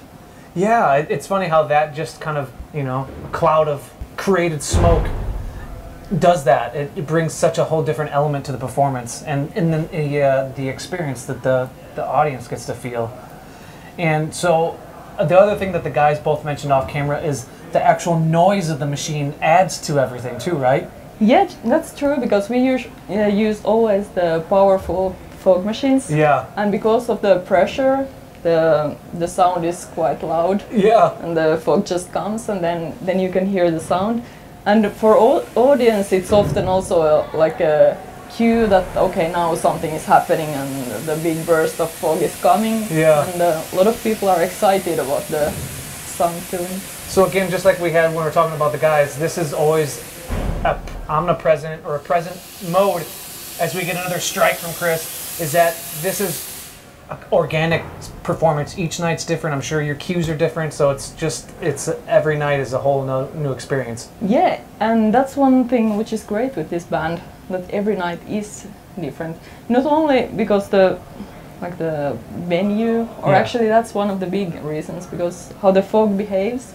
[0.55, 3.79] Yeah, it- it's funny how that just kind of, you know, cloud of
[4.17, 5.07] created smoke
[6.19, 6.75] does that.
[6.75, 10.21] It, it brings such a whole different element to the performance and, and then the,
[10.21, 13.11] uh, the experience that the, the audience gets to feel.
[13.97, 14.77] And so
[15.17, 18.69] uh, the other thing that the guys both mentioned off camera is the actual noise
[18.69, 20.89] of the machine adds to everything too, right?
[21.23, 26.45] yeah that's true because we use, uh, use always the powerful fog machines Yeah.
[26.55, 28.07] and because of the pressure
[28.43, 31.11] the the sound is quite loud Yeah.
[31.23, 34.23] and the fog just comes and then then you can hear the sound
[34.65, 37.95] and for au- audience it's often also a, like a
[38.35, 40.71] cue that okay now something is happening and
[41.05, 43.25] the big burst of fog is coming Yeah.
[43.25, 45.51] and uh, a lot of people are excited about the
[46.17, 46.65] sound too
[47.11, 49.53] So again, just like we had when we were talking about the guys, this is
[49.53, 50.01] always
[50.63, 52.39] a omnipresent or a present
[52.71, 53.05] mode.
[53.59, 56.73] As we get another strike from Chris, is that this is
[57.09, 57.83] a organic
[58.23, 58.79] performance.
[58.79, 59.53] Each night's different.
[59.53, 63.03] I'm sure your cues are different, so it's just it's every night is a whole
[63.03, 64.07] no, new experience.
[64.21, 68.67] Yeah, and that's one thing which is great with this band that every night is
[68.97, 69.35] different.
[69.67, 70.97] Not only because the
[71.61, 73.39] like the venue, or Yeah.
[73.39, 76.73] actually that's one of the big reasons because how the fog behaves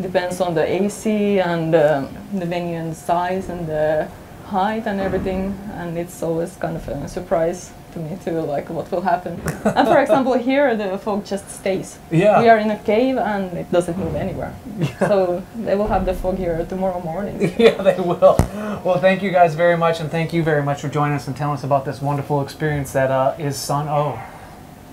[0.00, 4.08] depends on the AC and um, the venue and the size and the
[4.50, 8.90] height and everything, and it's always kind of a surprise to me too, like what
[8.90, 9.40] will happen.
[9.64, 11.98] and for example, here the fog just stays.
[12.10, 12.40] Yeah.
[12.40, 14.54] We are in a cave and it doesn't move anywhere.
[14.78, 14.86] Yeah.
[15.10, 17.54] So they will have the fog here tomorrow morning.
[17.58, 18.36] yeah, they will.
[18.84, 21.36] Well, thank you guys very much, and thank you very much for joining us and
[21.36, 24.18] telling us about this wonderful experience that uh, is Sunn O))).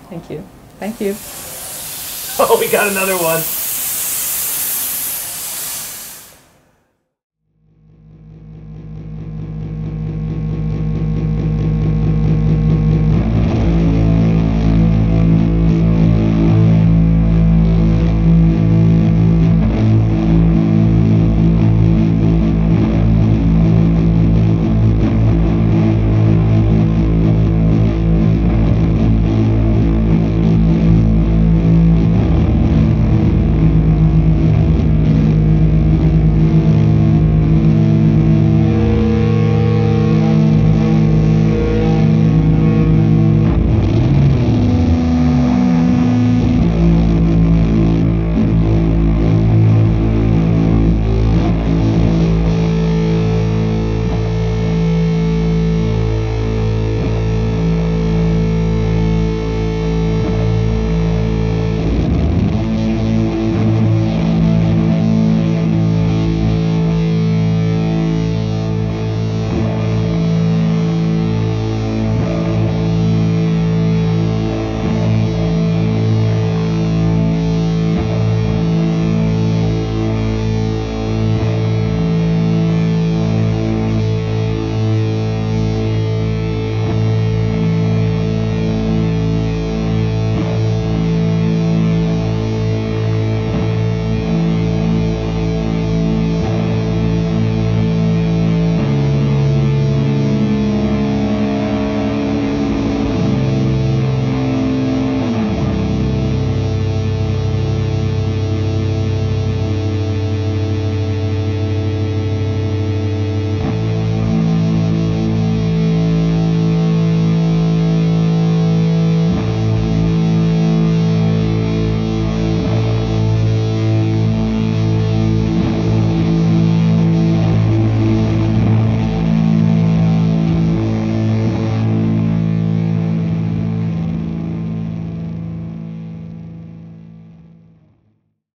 [0.09, 0.43] Thank you.
[0.79, 1.15] Thank you.
[2.39, 3.41] Oh, we got another one.